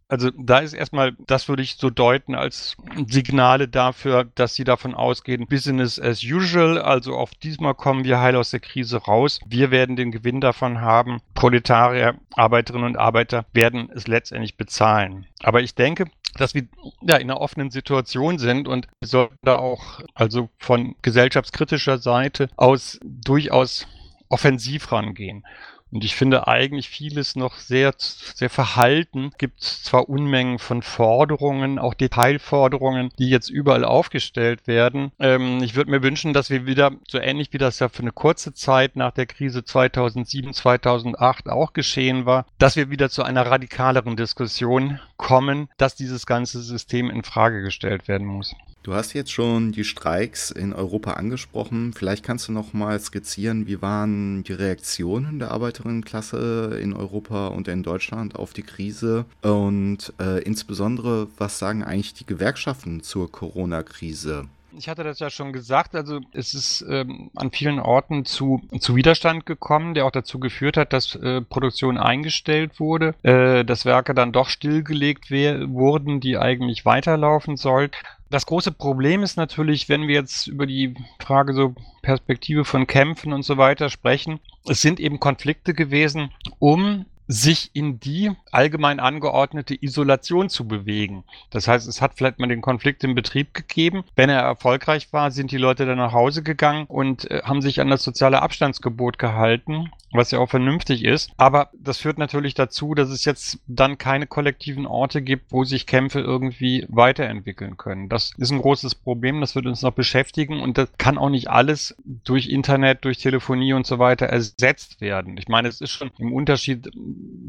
Also 0.07 0.29
da 0.37 0.59
ist 0.59 0.73
erstmal, 0.73 1.15
das 1.25 1.49
würde 1.49 1.63
ich 1.63 1.77
so 1.77 1.89
deuten 1.89 2.35
als 2.35 2.77
Signale 3.07 3.67
dafür, 3.67 4.25
dass 4.35 4.53
sie 4.53 4.63
davon 4.63 4.93
ausgehen, 4.93 5.47
Business 5.47 5.99
as 5.99 6.23
usual, 6.23 6.79
also 6.79 7.15
auf 7.15 7.33
diesmal 7.33 7.73
kommen 7.73 8.03
wir 8.03 8.19
heil 8.19 8.35
aus 8.35 8.51
der 8.51 8.59
Krise 8.59 8.97
raus. 8.97 9.39
Wir 9.47 9.71
werden 9.71 9.95
den 9.95 10.11
Gewinn 10.11 10.41
davon 10.41 10.81
haben. 10.81 11.21
Proletarier, 11.33 12.19
Arbeiterinnen 12.35 12.85
und 12.85 12.97
Arbeiter 12.97 13.45
werden 13.53 13.89
es 13.93 14.07
letztendlich 14.07 14.57
bezahlen. 14.57 15.25
Aber 15.41 15.61
ich 15.61 15.73
denke, 15.73 16.05
dass 16.35 16.53
wir 16.53 16.67
ja 17.01 17.15
in 17.15 17.31
einer 17.31 17.41
offenen 17.41 17.71
Situation 17.71 18.37
sind 18.37 18.67
und 18.67 18.87
wir 18.99 19.07
sollten 19.07 19.37
da 19.41 19.55
auch 19.55 20.01
also 20.13 20.49
von 20.59 20.95
gesellschaftskritischer 21.01 21.97
Seite 21.97 22.49
aus 22.57 22.99
durchaus 23.03 23.87
offensiv 24.29 24.91
rangehen. 24.91 25.45
Und 25.91 26.03
ich 26.03 26.15
finde 26.15 26.47
eigentlich 26.47 26.89
vieles 26.89 27.35
noch 27.35 27.55
sehr, 27.55 27.93
sehr 27.97 28.49
verhalten. 28.49 29.31
Gibt 29.37 29.61
zwar 29.61 30.09
Unmengen 30.09 30.59
von 30.59 30.81
Forderungen, 30.81 31.79
auch 31.79 31.93
Detailforderungen, 31.93 33.11
die 33.19 33.29
jetzt 33.29 33.49
überall 33.49 33.85
aufgestellt 33.85 34.67
werden. 34.67 35.11
Ähm, 35.19 35.61
ich 35.63 35.75
würde 35.75 35.91
mir 35.91 36.03
wünschen, 36.03 36.33
dass 36.33 36.49
wir 36.49 36.65
wieder, 36.65 36.91
so 37.07 37.19
ähnlich 37.19 37.53
wie 37.53 37.59
das 37.59 37.79
ja 37.79 37.87
für 37.87 38.01
eine 38.01 38.11
kurze 38.11 38.53
Zeit 38.53 38.95
nach 38.95 39.11
der 39.11 39.25
Krise 39.25 39.63
2007, 39.63 40.53
2008 40.53 41.49
auch 41.49 41.73
geschehen 41.73 42.25
war, 42.25 42.45
dass 42.57 42.75
wir 42.75 42.89
wieder 42.89 43.09
zu 43.09 43.23
einer 43.23 43.45
radikaleren 43.45 44.17
Diskussion 44.17 44.99
kommen, 45.17 45.69
dass 45.77 45.95
dieses 45.95 46.25
ganze 46.25 46.61
System 46.61 47.09
in 47.09 47.23
Frage 47.23 47.61
gestellt 47.61 48.07
werden 48.07 48.27
muss. 48.27 48.55
Du 48.85 48.93
hast 48.93 49.13
jetzt 49.13 49.31
schon 49.31 49.71
die 49.71 49.83
Streiks 49.83 50.51
in 50.51 50.71
Europa 50.71 51.13
angesprochen. 51.13 51.91
Vielleicht 51.95 52.23
kannst 52.23 52.47
du 52.47 52.51
noch 52.51 52.73
mal 52.73 52.99
skizzieren, 52.99 53.65
wie 53.65 53.81
waren 53.81 54.43
die 54.43 54.53
Reaktionen 54.53 55.39
der 55.39 55.49
Arbeiterinnenklasse 55.49 56.77
in 56.79 56.93
Europa 56.93 57.47
und 57.47 57.67
in 57.67 57.81
Deutschland 57.81 58.35
auf 58.35 58.53
die 58.53 58.61
Krise 58.61 59.25
und 59.41 60.13
äh, 60.19 60.43
insbesondere, 60.43 61.27
was 61.39 61.57
sagen 61.57 61.83
eigentlich 61.83 62.13
die 62.13 62.27
Gewerkschaften 62.27 63.01
zur 63.01 63.31
Corona-Krise? 63.31 64.45
Ich 64.77 64.89
hatte 64.89 65.03
das 65.03 65.19
ja 65.19 65.29
schon 65.29 65.53
gesagt, 65.53 65.95
also 65.95 66.19
es 66.33 66.53
ist 66.53 66.85
ähm, 66.89 67.31
an 67.35 67.51
vielen 67.51 67.79
Orten 67.79 68.25
zu, 68.25 68.61
zu 68.79 68.95
Widerstand 68.95 69.45
gekommen, 69.45 69.93
der 69.93 70.05
auch 70.05 70.11
dazu 70.11 70.39
geführt 70.39 70.77
hat, 70.77 70.91
dass 70.93 71.15
äh, 71.15 71.41
Produktion 71.41 71.97
eingestellt 71.97 72.79
wurde, 72.79 73.15
äh, 73.23 73.63
dass 73.63 73.85
Werke 73.85 74.13
dann 74.13 74.31
doch 74.31 74.49
stillgelegt 74.49 75.31
wurden, 75.31 76.19
die 76.19 76.37
eigentlich 76.37 76.85
weiterlaufen 76.85 77.57
sollten. 77.57 77.95
Das 78.29 78.45
große 78.45 78.71
Problem 78.71 79.23
ist 79.23 79.37
natürlich, 79.37 79.87
wenn 79.87 80.07
wir 80.07 80.15
jetzt 80.15 80.47
über 80.47 80.65
die 80.65 80.95
Frage 81.19 81.53
so 81.53 81.75
Perspektive 82.01 82.65
von 82.65 82.87
Kämpfen 82.87 83.33
und 83.33 83.43
so 83.43 83.57
weiter 83.57 83.89
sprechen, 83.89 84.39
es 84.67 84.81
sind 84.81 84.99
eben 84.99 85.19
Konflikte 85.19 85.73
gewesen, 85.73 86.31
um 86.59 87.05
sich 87.27 87.71
in 87.73 87.99
die 87.99 88.31
allgemein 88.51 88.99
angeordnete 88.99 89.75
Isolation 89.81 90.49
zu 90.49 90.67
bewegen. 90.67 91.23
Das 91.49 91.67
heißt, 91.67 91.87
es 91.87 92.01
hat 92.01 92.13
vielleicht 92.15 92.39
mal 92.39 92.47
den 92.47 92.61
Konflikt 92.61 93.03
im 93.03 93.15
Betrieb 93.15 93.53
gegeben. 93.53 94.03
Wenn 94.15 94.29
er 94.29 94.41
erfolgreich 94.41 95.11
war, 95.11 95.31
sind 95.31 95.51
die 95.51 95.57
Leute 95.57 95.85
dann 95.85 95.97
nach 95.97 96.13
Hause 96.13 96.43
gegangen 96.43 96.85
und 96.87 97.29
äh, 97.29 97.41
haben 97.43 97.61
sich 97.61 97.81
an 97.81 97.89
das 97.89 98.03
soziale 98.03 98.41
Abstandsgebot 98.41 99.17
gehalten, 99.17 99.91
was 100.11 100.31
ja 100.31 100.39
auch 100.39 100.49
vernünftig 100.49 101.03
ist. 101.03 101.31
Aber 101.37 101.69
das 101.73 101.97
führt 101.97 102.17
natürlich 102.17 102.53
dazu, 102.53 102.93
dass 102.93 103.09
es 103.09 103.25
jetzt 103.25 103.59
dann 103.67 103.97
keine 103.97 104.27
kollektiven 104.27 104.85
Orte 104.85 105.21
gibt, 105.21 105.51
wo 105.51 105.63
sich 105.63 105.87
Kämpfe 105.87 106.19
irgendwie 106.19 106.85
weiterentwickeln 106.89 107.77
können. 107.77 108.09
Das 108.09 108.31
ist 108.37 108.51
ein 108.51 108.61
großes 108.61 108.95
Problem, 108.95 109.41
das 109.41 109.55
wird 109.55 109.65
uns 109.65 109.81
noch 109.81 109.91
beschäftigen 109.91 110.61
und 110.61 110.77
das 110.77 110.89
kann 110.97 111.17
auch 111.17 111.29
nicht 111.29 111.49
alles 111.49 111.95
durch 112.05 112.49
Internet, 112.49 113.03
durch 113.03 113.17
Telefonie 113.17 113.73
und 113.73 113.85
so 113.85 113.99
weiter 113.99 114.27
ersetzt 114.27 115.01
werden. 115.01 115.37
Ich 115.37 115.47
meine, 115.47 115.67
es 115.67 115.81
ist 115.81 115.91
schon 115.91 116.11
im 116.17 116.33
Unterschied 116.33 116.89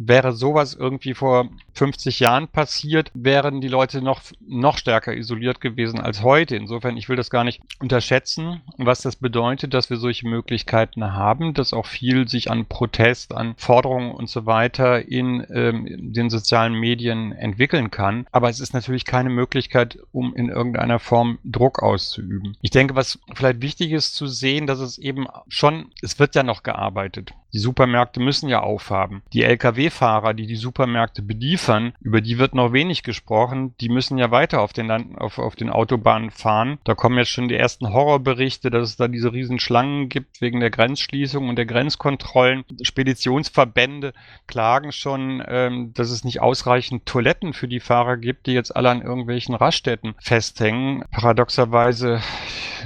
wäre 0.06 0.32
sowas 0.32 0.74
irgendwie 0.74 1.14
vor 1.14 1.48
50 1.74 2.20
Jahren 2.20 2.48
passiert, 2.48 3.10
wären 3.14 3.60
die 3.60 3.68
Leute 3.68 4.00
noch, 4.02 4.20
noch 4.46 4.78
stärker 4.78 5.14
isoliert 5.14 5.60
gewesen 5.60 6.00
als 6.00 6.22
heute. 6.22 6.56
Insofern, 6.56 6.96
ich 6.96 7.08
will 7.08 7.16
das 7.16 7.30
gar 7.30 7.44
nicht 7.44 7.60
unterschätzen, 7.80 8.62
was 8.78 9.02
das 9.02 9.16
bedeutet, 9.16 9.74
dass 9.74 9.90
wir 9.90 9.96
solche 9.96 10.28
Möglichkeiten 10.28 11.12
haben, 11.12 11.54
dass 11.54 11.72
auch 11.72 11.86
viel 11.86 12.28
sich 12.28 12.50
an 12.50 12.66
Protest, 12.66 13.34
an 13.34 13.54
Forderungen 13.56 14.12
und 14.12 14.28
so 14.28 14.46
weiter 14.46 15.06
in 15.06 15.46
ähm, 15.52 16.12
den 16.12 16.30
sozialen 16.30 16.74
Medien 16.74 17.32
entwickeln 17.32 17.90
kann. 17.90 18.26
Aber 18.32 18.48
es 18.48 18.60
ist 18.60 18.74
natürlich 18.74 19.04
keine 19.04 19.30
Möglichkeit, 19.30 19.98
um 20.12 20.34
in 20.34 20.48
irgendeiner 20.48 20.98
Form 20.98 21.38
Druck 21.44 21.82
auszuüben. 21.82 22.56
Ich 22.62 22.70
denke, 22.70 22.94
was 22.94 23.18
vielleicht 23.34 23.60
wichtig 23.60 23.92
ist 23.92 24.14
zu 24.14 24.26
sehen, 24.26 24.66
dass 24.66 24.78
es 24.78 24.98
eben 24.98 25.26
schon, 25.48 25.90
es 26.02 26.18
wird 26.18 26.34
ja 26.34 26.42
noch 26.42 26.62
gearbeitet. 26.62 27.32
Die 27.52 27.58
Supermärkte 27.58 28.20
müssen 28.20 28.48
ja 28.48 28.60
aufhaben. 28.60 29.22
Die 29.32 29.42
Lkw-Fahrer, 29.42 30.34
die 30.34 30.46
die 30.46 30.56
Supermärkte 30.56 31.22
beliefern, 31.22 31.94
über 32.00 32.20
die 32.20 32.38
wird 32.38 32.54
noch 32.54 32.72
wenig 32.72 33.02
gesprochen. 33.02 33.74
Die 33.80 33.88
müssen 33.88 34.18
ja 34.18 34.30
weiter 34.30 34.60
auf 34.60 34.72
den, 34.72 34.86
Land 34.86 35.18
auf, 35.18 35.38
auf 35.38 35.56
den 35.56 35.70
Autobahnen 35.70 36.30
fahren. 36.30 36.78
Da 36.84 36.94
kommen 36.94 37.18
jetzt 37.18 37.30
schon 37.30 37.48
die 37.48 37.54
ersten 37.54 37.92
Horrorberichte, 37.92 38.70
dass 38.70 38.90
es 38.90 38.96
da 38.96 39.08
diese 39.08 39.32
riesen 39.32 39.58
Schlangen 39.58 40.08
gibt 40.08 40.40
wegen 40.40 40.60
der 40.60 40.70
Grenzschließung 40.70 41.48
und 41.48 41.56
der 41.56 41.66
Grenzkontrollen. 41.66 42.64
Speditionsverbände 42.82 44.12
klagen 44.46 44.92
schon, 44.92 45.42
ähm, 45.46 45.92
dass 45.94 46.10
es 46.10 46.24
nicht 46.24 46.40
ausreichend 46.40 47.06
Toiletten 47.06 47.52
für 47.52 47.68
die 47.68 47.80
Fahrer 47.80 48.16
gibt, 48.16 48.46
die 48.46 48.52
jetzt 48.52 48.74
alle 48.74 48.90
an 48.90 49.02
irgendwelchen 49.02 49.54
Raststätten 49.54 50.14
festhängen. 50.20 51.04
Paradoxerweise 51.10 52.20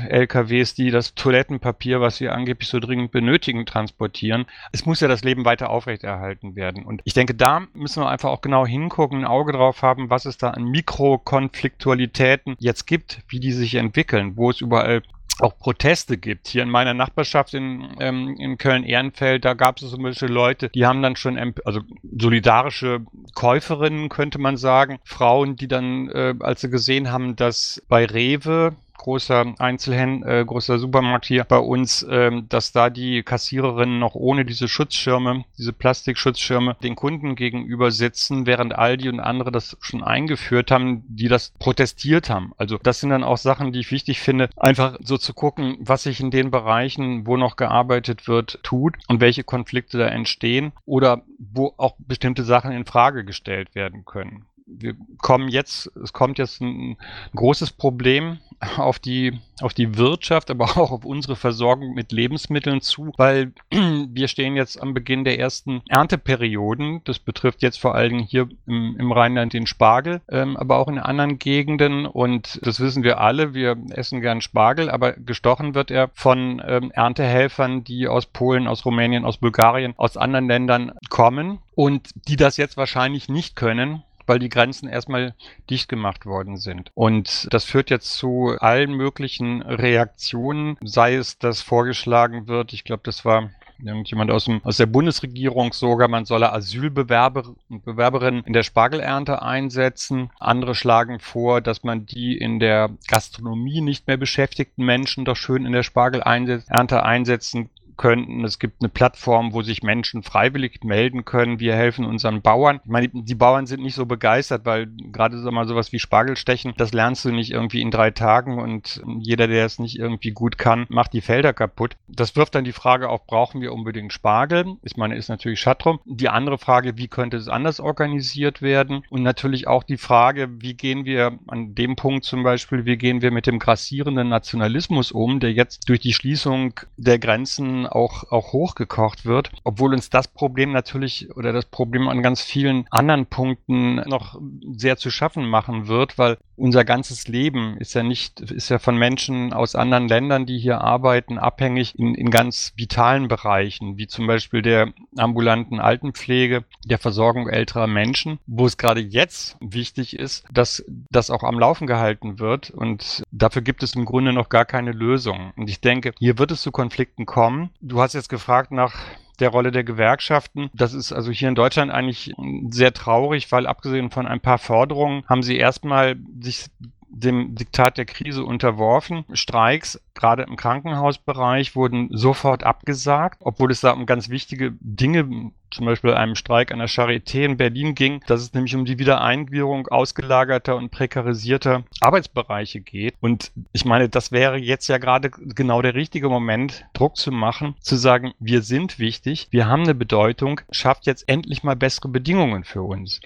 LKWs, 0.08 0.74
die 0.74 0.90
das 0.90 1.14
Toilettenpapier, 1.14 2.00
was 2.00 2.20
wir 2.20 2.32
angeblich 2.32 2.68
so 2.68 2.78
dringend 2.78 3.10
benötigen, 3.10 3.66
transportieren. 3.66 4.46
Es 4.72 4.86
muss 4.86 5.00
ja 5.00 5.08
das 5.08 5.24
Leben 5.24 5.44
weiter 5.44 5.70
aufrechterhalten 5.70 6.56
werden. 6.56 6.84
Und 6.84 7.02
ich 7.04 7.14
denke, 7.14 7.34
da 7.34 7.66
müssen 7.74 8.02
wir 8.02 8.08
einfach 8.08 8.30
auch 8.30 8.40
genau 8.40 8.66
hingucken, 8.66 9.20
ein 9.20 9.24
Auge 9.24 9.52
drauf 9.52 9.82
haben, 9.82 10.10
was 10.10 10.24
es 10.24 10.38
da 10.38 10.50
an 10.50 10.64
Mikrokonfliktualitäten 10.64 12.56
jetzt 12.58 12.86
gibt, 12.86 13.22
wie 13.28 13.40
die 13.40 13.52
sich 13.52 13.74
entwickeln, 13.74 14.36
wo 14.36 14.50
es 14.50 14.60
überall 14.60 15.02
auch 15.40 15.58
Proteste 15.58 16.18
gibt. 16.18 16.48
Hier 16.48 16.62
in 16.62 16.70
meiner 16.70 16.94
Nachbarschaft 16.94 17.54
in, 17.54 17.96
ähm, 18.00 18.36
in 18.38 18.58
Köln-Ehrenfeld, 18.58 19.44
da 19.44 19.54
gab 19.54 19.80
es 19.80 19.90
zum 19.90 20.02
Beispiel 20.02 20.28
Leute, 20.28 20.68
die 20.70 20.86
haben 20.86 21.02
dann 21.02 21.16
schon, 21.16 21.38
also 21.64 21.80
solidarische 22.16 23.00
Käuferinnen, 23.34 24.08
könnte 24.08 24.38
man 24.38 24.56
sagen, 24.56 24.98
Frauen, 25.04 25.56
die 25.56 25.68
dann, 25.68 26.08
äh, 26.10 26.34
als 26.40 26.60
sie 26.60 26.70
gesehen 26.70 27.10
haben, 27.10 27.36
dass 27.36 27.82
bei 27.88 28.04
Rewe 28.04 28.74
großer 29.00 29.54
Einzelhändler, 29.58 30.40
äh, 30.40 30.44
großer 30.44 30.78
Supermarkt 30.78 31.26
hier 31.26 31.44
bei 31.44 31.58
uns, 31.58 32.06
ähm, 32.08 32.46
dass 32.48 32.72
da 32.72 32.90
die 32.90 33.22
Kassiererinnen 33.22 33.98
noch 33.98 34.14
ohne 34.14 34.44
diese 34.44 34.68
Schutzschirme, 34.68 35.44
diese 35.58 35.72
Plastikschutzschirme 35.72 36.76
den 36.82 36.96
Kunden 36.96 37.34
gegenüber 37.34 37.90
sitzen, 37.90 38.46
während 38.46 38.76
Aldi 38.76 39.08
und 39.08 39.20
andere 39.20 39.50
das 39.50 39.76
schon 39.80 40.04
eingeführt 40.04 40.70
haben, 40.70 41.02
die 41.08 41.28
das 41.28 41.52
protestiert 41.58 42.30
haben. 42.30 42.52
Also 42.58 42.78
das 42.82 43.00
sind 43.00 43.10
dann 43.10 43.24
auch 43.24 43.38
Sachen, 43.38 43.72
die 43.72 43.80
ich 43.80 43.90
wichtig 43.90 44.20
finde, 44.20 44.50
einfach 44.56 44.98
so 45.02 45.16
zu 45.16 45.32
gucken, 45.32 45.76
was 45.80 46.02
sich 46.04 46.20
in 46.20 46.30
den 46.30 46.50
Bereichen, 46.50 47.26
wo 47.26 47.36
noch 47.36 47.56
gearbeitet 47.56 48.28
wird, 48.28 48.60
tut 48.62 48.96
und 49.08 49.20
welche 49.20 49.44
Konflikte 49.44 49.98
da 49.98 50.06
entstehen 50.06 50.72
oder 50.84 51.22
wo 51.38 51.72
auch 51.78 51.96
bestimmte 51.98 52.44
Sachen 52.44 52.72
in 52.72 52.84
Frage 52.84 53.24
gestellt 53.24 53.74
werden 53.74 54.04
können 54.04 54.46
wir 54.78 54.94
kommen 55.18 55.48
jetzt, 55.48 55.90
es 56.02 56.12
kommt 56.12 56.38
jetzt 56.38 56.60
ein, 56.60 56.96
großes 57.34 57.72
Problem 57.72 58.38
auf 58.76 58.98
die, 58.98 59.38
auf 59.62 59.72
die 59.72 59.96
Wirtschaft, 59.96 60.50
aber 60.50 60.64
auch 60.76 60.90
auf 60.90 61.04
unsere 61.04 61.36
Versorgung 61.36 61.94
mit 61.94 62.12
Lebensmitteln 62.12 62.80
zu, 62.80 63.12
weil 63.16 63.52
wir 63.70 64.28
stehen 64.28 64.56
jetzt 64.56 64.80
am 64.80 64.94
Beginn 64.94 65.24
der 65.24 65.38
ersten 65.38 65.82
Ernteperioden. 65.88 67.02
Das 67.04 67.18
betrifft 67.18 67.62
jetzt 67.62 67.78
vor 67.78 67.94
allen 67.94 68.10
Dingen 68.10 68.24
hier 68.24 68.48
im, 68.66 68.96
im 68.98 69.12
Rheinland 69.12 69.52
den 69.52 69.66
Spargel, 69.66 70.20
ähm, 70.28 70.56
aber 70.56 70.78
auch 70.78 70.88
in 70.88 70.98
anderen 70.98 71.38
Gegenden. 71.38 72.06
Und 72.06 72.60
das 72.66 72.80
wissen 72.80 73.02
wir 73.02 73.20
alle. 73.20 73.54
Wir 73.54 73.76
essen 73.90 74.20
gern 74.20 74.40
Spargel, 74.40 74.90
aber 74.90 75.12
gestochen 75.12 75.74
wird 75.74 75.90
er 75.90 76.10
von 76.12 76.62
ähm, 76.66 76.90
Erntehelfern, 76.90 77.84
die 77.84 78.08
aus 78.08 78.26
Polen, 78.26 78.66
aus 78.66 78.84
Rumänien, 78.84 79.24
aus 79.24 79.38
Bulgarien, 79.38 79.94
aus 79.96 80.16
anderen 80.16 80.48
Ländern 80.48 80.92
kommen 81.08 81.60
und 81.74 82.10
die 82.28 82.36
das 82.36 82.58
jetzt 82.58 82.76
wahrscheinlich 82.76 83.28
nicht 83.28 83.56
können, 83.56 84.02
weil 84.26 84.38
die 84.38 84.48
Grenzen 84.48 84.88
erstmal 84.88 85.34
dicht 85.68 85.88
gemacht 85.88 86.26
worden 86.26 86.56
sind. 86.56 86.90
Und 86.94 87.48
das 87.50 87.64
führt 87.64 87.90
jetzt 87.90 88.14
zu 88.14 88.56
allen 88.58 88.94
möglichen 88.94 89.62
Reaktionen, 89.62 90.76
sei 90.82 91.14
es, 91.14 91.38
dass 91.38 91.62
vorgeschlagen 91.62 92.48
wird, 92.48 92.72
ich 92.72 92.84
glaube, 92.84 93.02
das 93.04 93.24
war 93.24 93.50
irgendjemand 93.84 94.30
aus, 94.30 94.44
dem, 94.44 94.60
aus 94.64 94.76
der 94.76 94.86
Bundesregierung 94.86 95.72
sogar, 95.72 96.08
man 96.08 96.24
solle 96.24 96.52
Asylbewerber 96.52 97.54
und 97.68 97.84
Bewerberinnen 97.84 98.44
in 98.44 98.52
der 98.52 98.62
Spargelernte 98.62 99.42
einsetzen. 99.42 100.30
Andere 100.38 100.74
schlagen 100.74 101.18
vor, 101.18 101.60
dass 101.60 101.82
man 101.82 102.06
die 102.06 102.36
in 102.36 102.58
der 102.58 102.90
Gastronomie 103.08 103.80
nicht 103.80 104.06
mehr 104.06 104.16
beschäftigten 104.16 104.84
Menschen 104.84 105.24
doch 105.24 105.36
schön 105.36 105.66
in 105.66 105.72
der 105.72 105.82
Spargelernte 105.82 107.02
einsetzen 107.02 107.70
könnten. 108.00 108.44
Es 108.46 108.58
gibt 108.58 108.80
eine 108.80 108.88
Plattform, 108.88 109.52
wo 109.52 109.60
sich 109.60 109.82
Menschen 109.82 110.22
freiwillig 110.22 110.82
melden 110.84 111.26
können. 111.26 111.60
Wir 111.60 111.74
helfen 111.74 112.06
unseren 112.06 112.40
Bauern. 112.40 112.80
Ich 112.82 112.90
meine, 112.90 113.10
die 113.12 113.34
Bauern 113.34 113.66
sind 113.66 113.82
nicht 113.82 113.94
so 113.94 114.06
begeistert, 114.06 114.64
weil 114.64 114.86
gerade 115.12 115.38
so 115.38 115.50
mal 115.50 115.68
sowas 115.68 115.92
wie 115.92 115.98
Spargelstechen, 115.98 116.72
das 116.78 116.94
lernst 116.94 117.26
du 117.26 117.30
nicht 117.30 117.50
irgendwie 117.50 117.82
in 117.82 117.90
drei 117.90 118.10
Tagen 118.10 118.58
und 118.58 119.02
jeder, 119.18 119.48
der 119.48 119.66
es 119.66 119.78
nicht 119.78 119.98
irgendwie 119.98 120.30
gut 120.30 120.56
kann, 120.56 120.86
macht 120.88 121.12
die 121.12 121.20
Felder 121.20 121.52
kaputt. 121.52 121.96
Das 122.08 122.36
wirft 122.36 122.54
dann 122.54 122.64
die 122.64 122.72
Frage 122.72 123.10
auf, 123.10 123.26
brauchen 123.26 123.60
wir 123.60 123.74
unbedingt 123.74 124.14
Spargel? 124.14 124.76
Ich 124.82 124.96
meine, 124.96 125.16
ist 125.16 125.28
natürlich 125.28 125.60
Schattrum. 125.60 126.00
Die 126.06 126.30
andere 126.30 126.56
Frage, 126.56 126.96
wie 126.96 127.08
könnte 127.08 127.36
es 127.36 127.48
anders 127.48 127.80
organisiert 127.80 128.62
werden? 128.62 129.04
Und 129.10 129.22
natürlich 129.22 129.68
auch 129.68 129.82
die 129.82 129.98
Frage, 129.98 130.48
wie 130.62 130.72
gehen 130.72 131.04
wir 131.04 131.38
an 131.48 131.74
dem 131.74 131.96
Punkt 131.96 132.24
zum 132.24 132.44
Beispiel, 132.44 132.86
wie 132.86 132.96
gehen 132.96 133.20
wir 133.20 133.30
mit 133.30 133.46
dem 133.46 133.58
grassierenden 133.58 134.30
Nationalismus 134.30 135.12
um, 135.12 135.38
der 135.38 135.52
jetzt 135.52 135.86
durch 135.90 136.00
die 136.00 136.14
Schließung 136.14 136.80
der 136.96 137.18
Grenzen 137.18 137.89
auch, 137.90 138.30
auch 138.30 138.52
hochgekocht 138.52 139.24
wird, 139.24 139.50
obwohl 139.64 139.92
uns 139.92 140.10
das 140.10 140.28
Problem 140.28 140.72
natürlich 140.72 141.34
oder 141.36 141.52
das 141.52 141.66
Problem 141.66 142.08
an 142.08 142.22
ganz 142.22 142.42
vielen 142.42 142.86
anderen 142.90 143.26
Punkten 143.26 143.96
noch 144.08 144.40
sehr 144.76 144.96
zu 144.96 145.10
schaffen 145.10 145.48
machen 145.48 145.88
wird, 145.88 146.18
weil 146.18 146.38
unser 146.60 146.84
ganzes 146.84 147.26
Leben 147.26 147.76
ist 147.78 147.94
ja 147.94 148.02
nicht, 148.02 148.40
ist 148.40 148.68
ja 148.68 148.78
von 148.78 148.96
Menschen 148.96 149.52
aus 149.52 149.74
anderen 149.74 150.08
Ländern, 150.08 150.46
die 150.46 150.58
hier 150.58 150.82
arbeiten, 150.82 151.38
abhängig 151.38 151.98
in, 151.98 152.14
in 152.14 152.30
ganz 152.30 152.74
vitalen 152.76 153.28
Bereichen, 153.28 153.96
wie 153.96 154.06
zum 154.06 154.26
Beispiel 154.26 154.62
der 154.62 154.92
ambulanten 155.16 155.80
Altenpflege, 155.80 156.64
der 156.84 156.98
Versorgung 156.98 157.48
älterer 157.48 157.86
Menschen, 157.86 158.38
wo 158.46 158.66
es 158.66 158.76
gerade 158.76 159.00
jetzt 159.00 159.56
wichtig 159.60 160.18
ist, 160.18 160.44
dass 160.52 160.84
das 161.10 161.30
auch 161.30 161.42
am 161.42 161.58
Laufen 161.58 161.86
gehalten 161.86 162.38
wird. 162.38 162.70
Und 162.70 163.22
dafür 163.32 163.62
gibt 163.62 163.82
es 163.82 163.94
im 163.94 164.04
Grunde 164.04 164.32
noch 164.32 164.50
gar 164.50 164.66
keine 164.66 164.92
Lösung. 164.92 165.52
Und 165.56 165.70
ich 165.70 165.80
denke, 165.80 166.12
hier 166.18 166.38
wird 166.38 166.50
es 166.50 166.62
zu 166.62 166.70
Konflikten 166.70 167.26
kommen. 167.26 167.70
Du 167.80 168.00
hast 168.00 168.14
jetzt 168.14 168.28
gefragt 168.28 168.70
nach 168.70 168.94
der 169.40 169.48
Rolle 169.50 169.72
der 169.72 169.84
Gewerkschaften. 169.84 170.70
Das 170.74 170.94
ist 170.94 171.12
also 171.12 171.30
hier 171.30 171.48
in 171.48 171.54
Deutschland 171.54 171.90
eigentlich 171.90 172.34
sehr 172.68 172.92
traurig, 172.92 173.50
weil 173.50 173.66
abgesehen 173.66 174.10
von 174.10 174.26
ein 174.26 174.40
paar 174.40 174.58
Forderungen 174.58 175.24
haben 175.28 175.42
sie 175.42 175.56
erstmal 175.56 176.16
sich 176.40 176.66
dem 177.10 177.54
Diktat 177.54 177.98
der 177.98 178.04
Krise 178.04 178.44
unterworfen. 178.44 179.24
Streiks, 179.32 180.00
gerade 180.14 180.44
im 180.44 180.56
Krankenhausbereich, 180.56 181.74
wurden 181.76 182.08
sofort 182.12 182.64
abgesagt, 182.64 183.38
obwohl 183.40 183.70
es 183.70 183.80
da 183.80 183.90
um 183.90 184.06
ganz 184.06 184.28
wichtige 184.28 184.72
Dinge, 184.80 185.52
zum 185.70 185.86
Beispiel 185.86 186.14
einem 186.14 186.34
Streik 186.34 186.72
an 186.72 186.78
der 186.78 186.88
Charité 186.88 187.44
in 187.44 187.56
Berlin 187.56 187.94
ging, 187.94 188.20
dass 188.26 188.40
es 188.40 188.54
nämlich 188.54 188.74
um 188.74 188.84
die 188.84 188.98
Wiedereingliederung 188.98 189.86
ausgelagerter 189.88 190.76
und 190.76 190.90
prekarisierter 190.90 191.84
Arbeitsbereiche 192.00 192.80
geht. 192.80 193.14
Und 193.20 193.52
ich 193.72 193.84
meine, 193.84 194.08
das 194.08 194.32
wäre 194.32 194.56
jetzt 194.56 194.88
ja 194.88 194.98
gerade 194.98 195.30
genau 195.30 195.82
der 195.82 195.94
richtige 195.94 196.28
Moment, 196.28 196.86
Druck 196.92 197.16
zu 197.16 197.30
machen, 197.30 197.74
zu 197.80 197.96
sagen, 197.96 198.32
wir 198.38 198.62
sind 198.62 198.98
wichtig, 198.98 199.48
wir 199.50 199.66
haben 199.66 199.82
eine 199.82 199.94
Bedeutung, 199.94 200.60
schafft 200.70 201.06
jetzt 201.06 201.28
endlich 201.28 201.62
mal 201.62 201.76
bessere 201.76 202.08
Bedingungen 202.08 202.64
für 202.64 202.82
uns. 202.82 203.20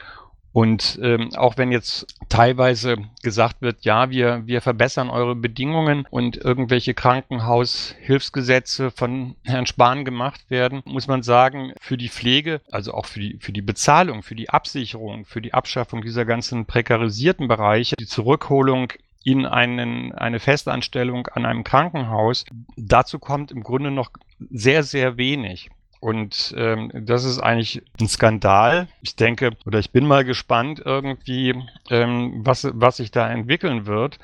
Und 0.54 1.00
ähm, 1.02 1.34
auch 1.34 1.58
wenn 1.58 1.72
jetzt 1.72 2.06
teilweise 2.28 2.98
gesagt 3.24 3.60
wird, 3.60 3.84
ja, 3.84 4.10
wir, 4.10 4.46
wir 4.46 4.60
verbessern 4.60 5.10
eure 5.10 5.34
Bedingungen 5.34 6.06
und 6.10 6.36
irgendwelche 6.36 6.94
Krankenhaushilfsgesetze 6.94 8.92
von 8.92 9.34
Herrn 9.42 9.66
Spahn 9.66 10.04
gemacht 10.04 10.48
werden, 10.50 10.80
muss 10.84 11.08
man 11.08 11.24
sagen, 11.24 11.72
für 11.80 11.96
die 11.96 12.08
Pflege, 12.08 12.60
also 12.70 12.94
auch 12.94 13.06
für 13.06 13.18
die, 13.18 13.36
für 13.40 13.50
die 13.50 13.62
Bezahlung, 13.62 14.22
für 14.22 14.36
die 14.36 14.48
Absicherung, 14.48 15.24
für 15.24 15.42
die 15.42 15.54
Abschaffung 15.54 16.02
dieser 16.02 16.24
ganzen 16.24 16.66
prekarisierten 16.66 17.48
Bereiche, 17.48 17.96
die 17.96 18.06
Zurückholung 18.06 18.92
in 19.24 19.46
einen, 19.46 20.12
eine 20.12 20.38
Festanstellung 20.38 21.26
an 21.26 21.46
einem 21.46 21.64
Krankenhaus, 21.64 22.44
dazu 22.76 23.18
kommt 23.18 23.50
im 23.50 23.64
Grunde 23.64 23.90
noch 23.90 24.12
sehr, 24.50 24.84
sehr 24.84 25.16
wenig. 25.16 25.70
Und 26.04 26.52
ähm, 26.58 26.90
das 26.92 27.24
ist 27.24 27.38
eigentlich 27.38 27.82
ein 27.98 28.08
Skandal. 28.08 28.88
Ich 29.00 29.16
denke, 29.16 29.52
oder 29.64 29.78
ich 29.78 29.90
bin 29.90 30.06
mal 30.06 30.22
gespannt 30.22 30.82
irgendwie, 30.84 31.54
ähm, 31.88 32.42
was, 32.44 32.68
was 32.74 32.98
sich 32.98 33.10
da 33.10 33.26
entwickeln 33.30 33.86
wird, 33.86 34.18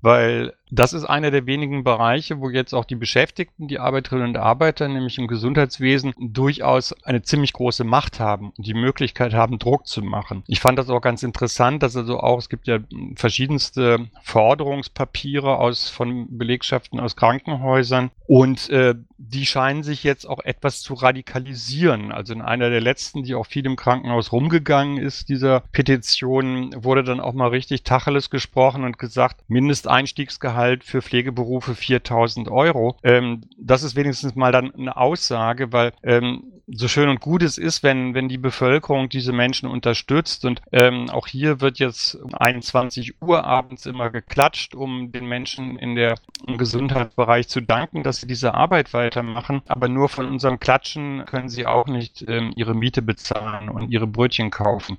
weil 0.00 0.54
das 0.70 0.92
ist 0.92 1.04
einer 1.04 1.30
der 1.30 1.46
wenigen 1.46 1.84
Bereiche, 1.84 2.40
wo 2.40 2.50
jetzt 2.50 2.74
auch 2.74 2.84
die 2.84 2.96
Beschäftigten, 2.96 3.68
die 3.68 3.78
Arbeiterinnen 3.78 4.30
und 4.30 4.36
Arbeiter, 4.36 4.88
nämlich 4.88 5.18
im 5.18 5.28
Gesundheitswesen, 5.28 6.14
durchaus 6.18 6.92
eine 7.04 7.22
ziemlich 7.22 7.52
große 7.52 7.84
Macht 7.84 8.18
haben 8.18 8.52
und 8.56 8.66
die 8.66 8.74
Möglichkeit 8.74 9.32
haben, 9.32 9.58
Druck 9.58 9.86
zu 9.86 10.02
machen. 10.02 10.42
Ich 10.48 10.60
fand 10.60 10.78
das 10.78 10.90
auch 10.90 11.00
ganz 11.00 11.22
interessant, 11.22 11.82
dass 11.82 11.96
also 11.96 12.18
auch, 12.18 12.38
es 12.38 12.48
gibt 12.48 12.66
ja 12.66 12.78
verschiedenste 13.14 14.08
Forderungspapiere 14.22 15.58
aus, 15.58 15.88
von 15.88 16.36
Belegschaften 16.36 16.98
aus 16.98 17.14
Krankenhäusern 17.14 18.10
und 18.26 18.68
äh, 18.70 18.94
die 19.18 19.46
scheinen 19.46 19.82
sich 19.82 20.04
jetzt 20.04 20.28
auch 20.28 20.40
etwas 20.40 20.80
zu 20.80 20.94
radikalisieren. 20.94 22.12
Also 22.12 22.34
in 22.34 22.42
einer 22.42 22.70
der 22.70 22.80
letzten, 22.80 23.22
die 23.22 23.34
auch 23.34 23.46
viel 23.46 23.64
im 23.66 23.76
Krankenhaus 23.76 24.32
rumgegangen 24.32 24.98
ist, 24.98 25.28
dieser 25.28 25.60
Petition, 25.72 26.74
wurde 26.76 27.04
dann 27.04 27.20
auch 27.20 27.32
mal 27.32 27.48
richtig 27.48 27.84
Tacheles 27.84 28.30
gesprochen 28.30 28.84
und 28.84 28.98
gesagt, 28.98 29.42
Mindesteinstiegsgehalt 29.48 30.55
Mindestgehalt 30.56 30.84
für 30.84 31.02
Pflegeberufe 31.02 31.74
4000 31.74 32.48
Euro. 32.48 32.96
Ähm, 33.02 33.42
das 33.58 33.82
ist 33.82 33.96
wenigstens 33.96 34.34
mal 34.34 34.52
dann 34.52 34.74
eine 34.74 34.96
Aussage, 34.96 35.72
weil 35.72 35.92
ähm, 36.02 36.52
so 36.68 36.88
schön 36.88 37.08
und 37.08 37.20
gut 37.20 37.42
es 37.42 37.58
ist, 37.58 37.84
wenn, 37.84 38.14
wenn 38.14 38.28
die 38.28 38.38
Bevölkerung 38.38 39.08
diese 39.08 39.32
Menschen 39.32 39.68
unterstützt. 39.68 40.44
Und 40.44 40.62
ähm, 40.72 41.08
auch 41.10 41.26
hier 41.28 41.60
wird 41.60 41.78
jetzt 41.78 42.14
um 42.16 42.34
21 42.34 43.22
Uhr 43.22 43.44
abends 43.44 43.86
immer 43.86 44.10
geklatscht, 44.10 44.74
um 44.74 45.12
den 45.12 45.26
Menschen 45.26 45.78
in 45.78 45.94
der 45.94 46.16
im 46.46 46.58
Gesundheitsbereich 46.58 47.48
zu 47.48 47.60
danken, 47.60 48.02
dass 48.02 48.20
sie 48.20 48.26
diese 48.26 48.54
Arbeit 48.54 48.92
weitermachen. 48.94 49.62
Aber 49.66 49.88
nur 49.88 50.08
von 50.08 50.26
unserem 50.26 50.58
Klatschen 50.58 51.24
können 51.26 51.48
sie 51.48 51.66
auch 51.66 51.86
nicht 51.86 52.24
ähm, 52.26 52.52
ihre 52.56 52.74
Miete 52.74 53.02
bezahlen 53.02 53.68
und 53.68 53.90
ihre 53.90 54.06
Brötchen 54.06 54.50
kaufen. 54.50 54.98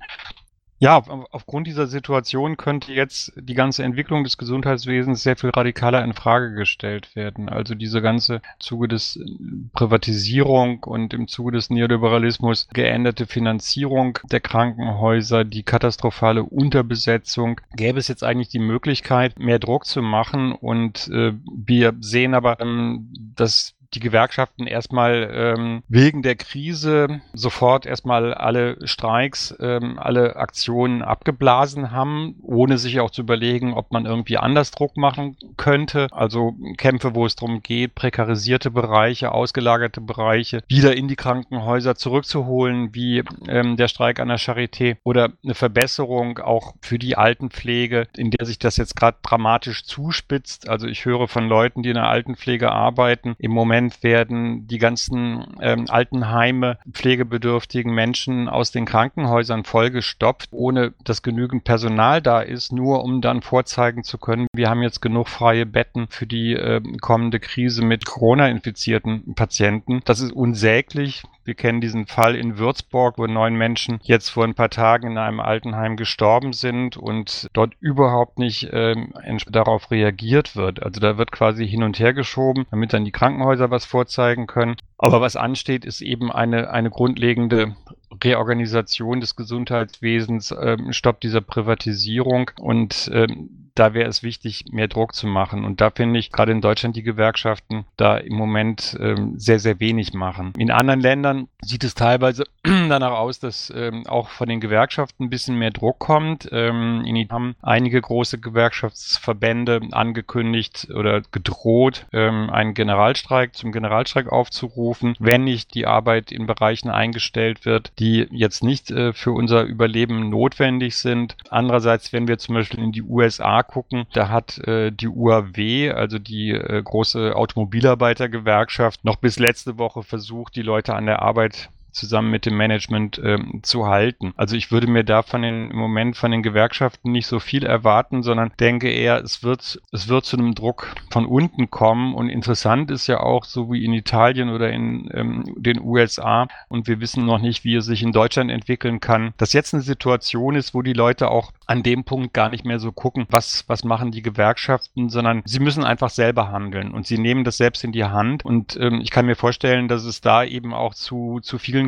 Ja, 0.80 1.02
aufgrund 1.32 1.66
dieser 1.66 1.88
Situation 1.88 2.56
könnte 2.56 2.92
jetzt 2.92 3.32
die 3.36 3.54
ganze 3.54 3.82
Entwicklung 3.82 4.22
des 4.22 4.38
Gesundheitswesens 4.38 5.24
sehr 5.24 5.36
viel 5.36 5.50
radikaler 5.50 6.04
in 6.04 6.14
Frage 6.14 6.54
gestellt 6.54 7.16
werden. 7.16 7.48
Also 7.48 7.74
diese 7.74 8.00
ganze 8.00 8.42
Zuge 8.60 8.86
des 8.86 9.16
äh, 9.16 9.24
Privatisierung 9.72 10.84
und 10.84 11.14
im 11.14 11.26
Zuge 11.26 11.52
des 11.52 11.70
Neoliberalismus 11.70 12.68
geänderte 12.72 13.26
Finanzierung 13.26 14.20
der 14.30 14.40
Krankenhäuser, 14.40 15.44
die 15.44 15.64
katastrophale 15.64 16.44
Unterbesetzung. 16.44 17.60
Gäbe 17.74 17.98
es 17.98 18.06
jetzt 18.06 18.22
eigentlich 18.22 18.48
die 18.48 18.60
Möglichkeit, 18.60 19.38
mehr 19.40 19.58
Druck 19.58 19.84
zu 19.84 20.00
machen 20.00 20.52
und 20.52 21.08
äh, 21.08 21.32
wir 21.52 21.94
sehen 21.98 22.34
aber, 22.34 22.60
ähm, 22.60 23.12
dass 23.34 23.74
die 23.94 24.00
Gewerkschaften 24.00 24.66
erstmal 24.66 25.30
ähm, 25.32 25.82
wegen 25.88 26.22
der 26.22 26.36
Krise 26.36 27.20
sofort 27.32 27.86
erstmal 27.86 28.34
alle 28.34 28.76
Streiks, 28.86 29.54
ähm, 29.60 29.98
alle 29.98 30.36
Aktionen 30.36 31.02
abgeblasen 31.02 31.90
haben, 31.90 32.36
ohne 32.42 32.76
sich 32.76 33.00
auch 33.00 33.10
zu 33.10 33.22
überlegen, 33.22 33.72
ob 33.72 33.90
man 33.90 34.04
irgendwie 34.04 34.36
anders 34.36 34.72
Druck 34.72 34.96
machen 34.96 35.36
könnte. 35.56 36.08
Also 36.10 36.54
Kämpfe, 36.76 37.14
wo 37.14 37.24
es 37.24 37.36
darum 37.36 37.62
geht, 37.62 37.94
prekarisierte 37.94 38.70
Bereiche, 38.70 39.32
ausgelagerte 39.32 40.00
Bereiche 40.00 40.62
wieder 40.68 40.94
in 40.94 41.08
die 41.08 41.16
Krankenhäuser 41.16 41.94
zurückzuholen, 41.94 42.94
wie 42.94 43.24
ähm, 43.48 43.76
der 43.76 43.88
Streik 43.88 44.20
an 44.20 44.28
der 44.28 44.38
Charité 44.38 44.96
oder 45.02 45.30
eine 45.42 45.54
Verbesserung 45.54 46.38
auch 46.38 46.74
für 46.82 46.98
die 46.98 47.16
Altenpflege, 47.16 48.06
in 48.16 48.30
der 48.30 48.46
sich 48.46 48.58
das 48.58 48.76
jetzt 48.76 48.96
gerade 48.96 49.16
dramatisch 49.22 49.84
zuspitzt. 49.84 50.68
Also 50.68 50.86
ich 50.86 51.06
höre 51.06 51.26
von 51.26 51.48
Leuten, 51.48 51.82
die 51.82 51.90
in 51.90 51.94
der 51.94 52.08
Altenpflege 52.08 52.70
arbeiten, 52.70 53.34
im 53.38 53.52
Moment 53.52 53.77
Moment 53.78 54.02
werden 54.02 54.66
die 54.66 54.78
ganzen 54.78 55.56
ähm, 55.60 55.86
Altenheime, 55.88 56.78
pflegebedürftigen 56.90 57.94
Menschen 57.94 58.48
aus 58.48 58.72
den 58.72 58.86
Krankenhäusern 58.86 59.62
vollgestopft, 59.62 60.48
ohne 60.52 60.94
dass 61.04 61.22
genügend 61.22 61.62
Personal 61.62 62.20
da 62.20 62.40
ist, 62.40 62.72
nur 62.72 63.04
um 63.04 63.20
dann 63.20 63.40
vorzeigen 63.40 64.02
zu 64.02 64.18
können, 64.18 64.48
wir 64.52 64.68
haben 64.68 64.82
jetzt 64.82 65.00
genug 65.00 65.28
freie 65.28 65.64
Betten 65.64 66.08
für 66.08 66.26
die 66.26 66.54
äh, 66.54 66.80
kommende 67.00 67.38
Krise 67.38 67.84
mit 67.84 68.04
Corona-infizierten 68.04 69.34
Patienten. 69.36 70.00
Das 70.04 70.20
ist 70.20 70.32
unsäglich. 70.32 71.22
Wir 71.48 71.54
kennen 71.54 71.80
diesen 71.80 72.04
Fall 72.04 72.36
in 72.36 72.58
Würzburg, 72.58 73.16
wo 73.16 73.26
neun 73.26 73.54
Menschen 73.54 74.00
jetzt 74.02 74.28
vor 74.28 74.44
ein 74.44 74.52
paar 74.52 74.68
Tagen 74.68 75.12
in 75.12 75.16
einem 75.16 75.40
Altenheim 75.40 75.96
gestorben 75.96 76.52
sind 76.52 76.98
und 76.98 77.48
dort 77.54 77.72
überhaupt 77.80 78.38
nicht 78.38 78.68
ähm, 78.70 79.14
darauf 79.48 79.90
reagiert 79.90 80.56
wird. 80.56 80.82
Also 80.82 81.00
da 81.00 81.16
wird 81.16 81.32
quasi 81.32 81.66
hin 81.66 81.84
und 81.84 81.98
her 81.98 82.12
geschoben, 82.12 82.66
damit 82.70 82.92
dann 82.92 83.06
die 83.06 83.12
Krankenhäuser 83.12 83.70
was 83.70 83.86
vorzeigen 83.86 84.46
können. 84.46 84.76
Aber 84.98 85.22
was 85.22 85.36
ansteht, 85.36 85.86
ist 85.86 86.02
eben 86.02 86.30
eine, 86.30 86.68
eine 86.68 86.90
grundlegende 86.90 87.76
Reorganisation 88.22 89.20
des 89.20 89.34
Gesundheitswesens, 89.34 90.54
ähm, 90.60 90.92
Stopp 90.92 91.18
dieser 91.22 91.40
Privatisierung 91.40 92.50
und 92.60 93.10
ähm, 93.14 93.57
da 93.78 93.94
wäre 93.94 94.08
es 94.08 94.22
wichtig, 94.22 94.66
mehr 94.70 94.88
Druck 94.88 95.14
zu 95.14 95.26
machen. 95.26 95.64
Und 95.64 95.80
da 95.80 95.90
finde 95.90 96.18
ich 96.18 96.32
gerade 96.32 96.52
in 96.52 96.60
Deutschland 96.60 96.96
die 96.96 97.02
Gewerkschaften 97.02 97.84
da 97.96 98.16
im 98.16 98.34
Moment 98.34 98.96
ähm, 99.00 99.38
sehr, 99.38 99.58
sehr 99.58 99.80
wenig 99.80 100.14
machen. 100.14 100.52
In 100.58 100.70
anderen 100.70 101.00
Ländern 101.00 101.48
sieht 101.62 101.84
es 101.84 101.94
teilweise 101.94 102.44
danach 102.62 103.12
aus, 103.12 103.38
dass 103.38 103.72
ähm, 103.74 104.06
auch 104.06 104.28
von 104.28 104.48
den 104.48 104.60
Gewerkschaften 104.60 105.24
ein 105.24 105.30
bisschen 105.30 105.58
mehr 105.58 105.70
Druck 105.70 105.98
kommt. 105.98 106.48
Ähm, 106.52 107.04
in 107.04 107.28
haben 107.30 107.56
einige 107.62 108.00
große 108.00 108.38
Gewerkschaftsverbände 108.38 109.80
angekündigt 109.92 110.88
oder 110.94 111.20
gedroht, 111.20 112.06
ähm, 112.12 112.50
einen 112.50 112.74
Generalstreik 112.74 113.54
zum 113.54 113.72
Generalstreik 113.72 114.30
aufzurufen, 114.30 115.14
wenn 115.18 115.44
nicht 115.44 115.74
die 115.74 115.86
Arbeit 115.86 116.32
in 116.32 116.46
Bereichen 116.46 116.90
eingestellt 116.90 117.64
wird, 117.64 117.92
die 117.98 118.26
jetzt 118.30 118.62
nicht 118.62 118.90
äh, 118.90 119.12
für 119.12 119.32
unser 119.32 119.62
Überleben 119.62 120.30
notwendig 120.30 120.96
sind. 120.96 121.36
Andererseits, 121.50 122.12
wenn 122.12 122.28
wir 122.28 122.38
zum 122.38 122.54
Beispiel 122.54 122.80
in 122.80 122.92
die 122.92 123.02
USA 123.02 123.62
gucken, 123.68 124.06
da 124.14 124.30
hat 124.30 124.58
äh, 124.66 124.90
die 124.90 125.06
UAW, 125.06 125.92
also 125.92 126.18
die 126.18 126.50
äh, 126.50 126.82
große 126.82 127.36
Automobilarbeitergewerkschaft, 127.36 129.04
noch 129.04 129.16
bis 129.16 129.38
letzte 129.38 129.78
Woche 129.78 130.02
versucht, 130.02 130.56
die 130.56 130.62
Leute 130.62 130.94
an 130.94 131.06
der 131.06 131.22
Arbeit 131.22 131.70
zusammen 131.98 132.30
mit 132.30 132.46
dem 132.46 132.56
Management 132.56 133.20
ähm, 133.22 133.60
zu 133.62 133.86
halten. 133.86 134.32
Also 134.36 134.56
ich 134.56 134.70
würde 134.70 134.86
mir 134.86 135.04
da 135.04 135.22
von 135.22 135.42
den, 135.42 135.70
im 135.70 135.76
Moment 135.76 136.16
von 136.16 136.30
den 136.30 136.42
Gewerkschaften 136.42 137.12
nicht 137.12 137.26
so 137.26 137.40
viel 137.40 137.64
erwarten, 137.64 138.22
sondern 138.22 138.52
denke 138.58 138.90
eher, 138.90 139.22
es 139.22 139.42
wird, 139.42 139.80
es 139.92 140.08
wird 140.08 140.24
zu 140.24 140.36
einem 140.36 140.54
Druck 140.54 140.94
von 141.10 141.26
unten 141.26 141.70
kommen. 141.70 142.14
Und 142.14 142.28
interessant 142.28 142.90
ist 142.90 143.06
ja 143.06 143.20
auch, 143.20 143.44
so 143.44 143.72
wie 143.72 143.84
in 143.84 143.92
Italien 143.92 144.50
oder 144.50 144.70
in 144.70 145.10
ähm, 145.12 145.44
den 145.56 145.80
USA, 145.80 146.48
und 146.68 146.86
wir 146.86 147.00
wissen 147.00 147.26
noch 147.26 147.40
nicht, 147.40 147.64
wie 147.64 147.74
es 147.74 147.86
sich 147.86 148.02
in 148.02 148.12
Deutschland 148.12 148.50
entwickeln 148.50 149.00
kann, 149.00 149.34
dass 149.36 149.52
jetzt 149.52 149.74
eine 149.74 149.82
Situation 149.82 150.54
ist, 150.54 150.74
wo 150.74 150.82
die 150.82 150.92
Leute 150.92 151.30
auch 151.30 151.52
an 151.66 151.82
dem 151.82 152.04
Punkt 152.04 152.32
gar 152.32 152.48
nicht 152.48 152.64
mehr 152.64 152.78
so 152.78 152.92
gucken, 152.92 153.26
was, 153.30 153.64
was 153.66 153.84
machen 153.84 154.10
die 154.10 154.22
Gewerkschaften, 154.22 155.10
sondern 155.10 155.42
sie 155.44 155.60
müssen 155.60 155.84
einfach 155.84 156.10
selber 156.10 156.50
handeln 156.50 156.92
und 156.92 157.06
sie 157.06 157.18
nehmen 157.18 157.44
das 157.44 157.58
selbst 157.58 157.84
in 157.84 157.92
die 157.92 158.04
Hand. 158.04 158.44
Und 158.44 158.76
ähm, 158.80 159.00
ich 159.02 159.10
kann 159.10 159.26
mir 159.26 159.36
vorstellen, 159.36 159.88
dass 159.88 160.04
es 160.04 160.20
da 160.20 160.44
eben 160.44 160.72
auch 160.72 160.94
zu, 160.94 161.40
zu 161.42 161.58
vielen 161.58 161.87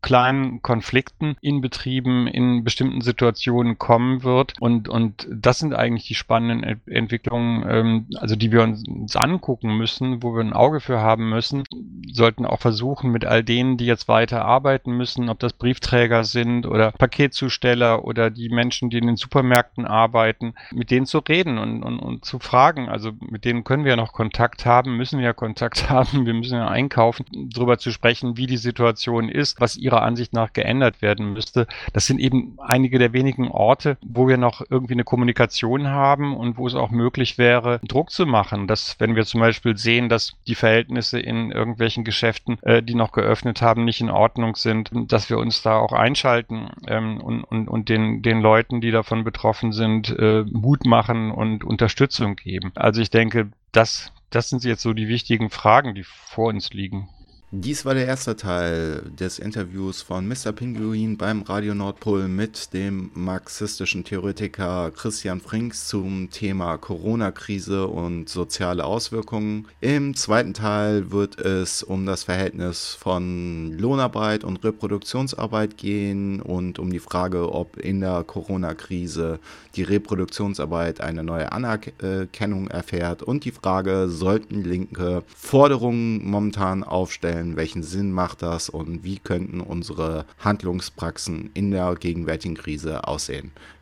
kleinen 0.00 0.62
Konflikten 0.62 1.36
in 1.40 1.60
Betrieben 1.60 2.26
in 2.26 2.64
bestimmten 2.64 3.00
Situationen 3.00 3.78
kommen 3.78 4.22
wird. 4.22 4.54
Und, 4.60 4.88
und 4.88 5.26
das 5.30 5.58
sind 5.58 5.74
eigentlich 5.74 6.06
die 6.06 6.14
spannenden 6.14 6.80
Entwicklungen, 6.86 7.64
ähm, 7.68 8.06
also 8.16 8.36
die 8.36 8.52
wir 8.52 8.62
uns, 8.62 8.84
angucken 9.16 9.76
müssen, 9.76 10.22
wo 10.22 10.34
wir 10.34 10.40
ein 10.40 10.52
Auge 10.52 10.80
für 10.80 11.00
haben 11.00 11.28
müssen. 11.28 11.64
Sollten 12.12 12.46
auch 12.46 12.60
versuchen, 12.60 13.10
mit 13.10 13.24
all 13.24 13.42
denen, 13.42 13.76
die 13.76 13.86
jetzt 13.86 14.06
weiter 14.06 14.44
arbeiten 14.44 14.96
müssen, 14.96 15.28
ob 15.28 15.38
das 15.38 15.52
Briefträger 15.52 16.24
sind 16.24 16.66
oder 16.66 16.92
Paketzusteller 16.92 18.04
oder 18.04 18.30
die 18.30 18.48
Menschen, 18.48 18.90
die 18.90 18.98
in 18.98 19.06
den 19.06 19.16
Supermärkten 19.16 19.86
arbeiten, 19.86 20.54
mit 20.72 20.90
denen 20.90 21.06
zu 21.06 21.18
reden 21.18 21.58
und, 21.58 21.82
und, 21.82 21.98
und 21.98 22.24
zu 22.24 22.38
fragen. 22.38 22.88
Also 22.88 23.12
mit 23.20 23.44
denen 23.44 23.64
können 23.64 23.84
wir 23.84 23.90
ja 23.90 23.96
noch 23.96 24.12
Kontakt 24.12 24.66
haben, 24.66 24.96
müssen 24.96 25.18
wir 25.18 25.26
ja 25.26 25.32
Kontakt 25.32 25.90
haben, 25.90 26.26
wir 26.26 26.34
müssen 26.34 26.56
ja 26.56 26.68
einkaufen, 26.68 27.26
darüber 27.52 27.78
zu 27.78 27.90
sprechen, 27.90 28.36
wie 28.36 28.46
die 28.46 28.56
Situation 28.56 29.28
ist, 29.28 29.60
was 29.60 29.76
ihrer 29.88 30.02
Ansicht 30.02 30.34
nach 30.34 30.52
geändert 30.52 31.00
werden 31.00 31.32
müsste. 31.32 31.66
Das 31.94 32.06
sind 32.06 32.20
eben 32.20 32.58
einige 32.58 32.98
der 32.98 33.14
wenigen 33.14 33.48
Orte, 33.48 33.96
wo 34.02 34.28
wir 34.28 34.36
noch 34.36 34.62
irgendwie 34.68 34.92
eine 34.92 35.04
Kommunikation 35.04 35.88
haben 35.88 36.36
und 36.36 36.58
wo 36.58 36.66
es 36.66 36.74
auch 36.74 36.90
möglich 36.90 37.38
wäre, 37.38 37.80
Druck 37.88 38.10
zu 38.10 38.26
machen. 38.26 38.66
Dass, 38.66 38.96
wenn 38.98 39.16
wir 39.16 39.24
zum 39.24 39.40
Beispiel 39.40 39.76
sehen, 39.78 40.10
dass 40.10 40.34
die 40.46 40.54
Verhältnisse 40.54 41.18
in 41.18 41.50
irgendwelchen 41.50 42.04
Geschäften, 42.04 42.58
äh, 42.62 42.82
die 42.82 42.94
noch 42.94 43.12
geöffnet 43.12 43.62
haben, 43.62 43.86
nicht 43.86 44.02
in 44.02 44.10
Ordnung 44.10 44.56
sind, 44.56 44.90
dass 44.92 45.30
wir 45.30 45.38
uns 45.38 45.62
da 45.62 45.78
auch 45.78 45.92
einschalten 45.92 46.68
ähm, 46.86 47.20
und, 47.20 47.44
und, 47.44 47.68
und 47.68 47.88
den, 47.88 48.20
den 48.20 48.40
Leuten, 48.42 48.82
die 48.82 48.90
davon 48.90 49.24
betroffen 49.24 49.72
sind, 49.72 50.10
äh, 50.18 50.44
Mut 50.50 50.84
machen 50.84 51.30
und 51.30 51.64
Unterstützung 51.64 52.36
geben. 52.36 52.72
Also 52.74 53.00
ich 53.00 53.10
denke, 53.10 53.48
das, 53.72 54.12
das 54.28 54.50
sind 54.50 54.64
jetzt 54.64 54.82
so 54.82 54.92
die 54.92 55.08
wichtigen 55.08 55.48
Fragen, 55.48 55.94
die 55.94 56.04
vor 56.04 56.48
uns 56.48 56.72
liegen. 56.74 57.08
Dies 57.50 57.86
war 57.86 57.94
der 57.94 58.04
erste 58.04 58.36
Teil 58.36 59.10
des 59.18 59.38
Interviews 59.38 60.02
von 60.02 60.28
Mr. 60.28 60.52
Pinguin 60.52 61.16
beim 61.16 61.40
Radio 61.40 61.74
Nordpol 61.74 62.28
mit 62.28 62.74
dem 62.74 63.10
marxistischen 63.14 64.04
Theoretiker 64.04 64.90
Christian 64.90 65.40
Frings 65.40 65.88
zum 65.88 66.28
Thema 66.28 66.76
Corona-Krise 66.76 67.86
und 67.86 68.28
soziale 68.28 68.84
Auswirkungen. 68.84 69.66
Im 69.80 70.14
zweiten 70.14 70.52
Teil 70.52 71.10
wird 71.10 71.38
es 71.38 71.82
um 71.82 72.04
das 72.04 72.24
Verhältnis 72.24 72.94
von 73.00 73.72
Lohnarbeit 73.72 74.44
und 74.44 74.62
Reproduktionsarbeit 74.62 75.78
gehen 75.78 76.42
und 76.42 76.78
um 76.78 76.90
die 76.90 76.98
Frage, 76.98 77.50
ob 77.50 77.78
in 77.78 78.00
der 78.00 78.24
Corona-Krise 78.24 79.40
die 79.74 79.84
Reproduktionsarbeit 79.84 81.00
eine 81.00 81.24
neue 81.24 81.50
Anerkennung 81.50 82.68
erfährt 82.68 83.22
und 83.22 83.46
die 83.46 83.52
Frage, 83.52 84.10
sollten 84.10 84.64
Linke 84.64 85.22
Forderungen 85.34 86.28
momentan 86.28 86.84
aufstellen, 86.84 87.37
stellen, 87.38 87.56
welchen 87.56 87.82
Sinn 87.82 88.12
macht 88.12 88.42
das 88.42 88.68
und 88.68 89.04
wie 89.04 89.18
könnten 89.18 89.60
unsere 89.60 90.26
Handlungspraxen 90.38 91.50
in 91.54 91.70
der 91.70 91.94
gegenwärtigen 91.94 92.56
Krise 92.56 93.06
aussehen. 93.06 93.52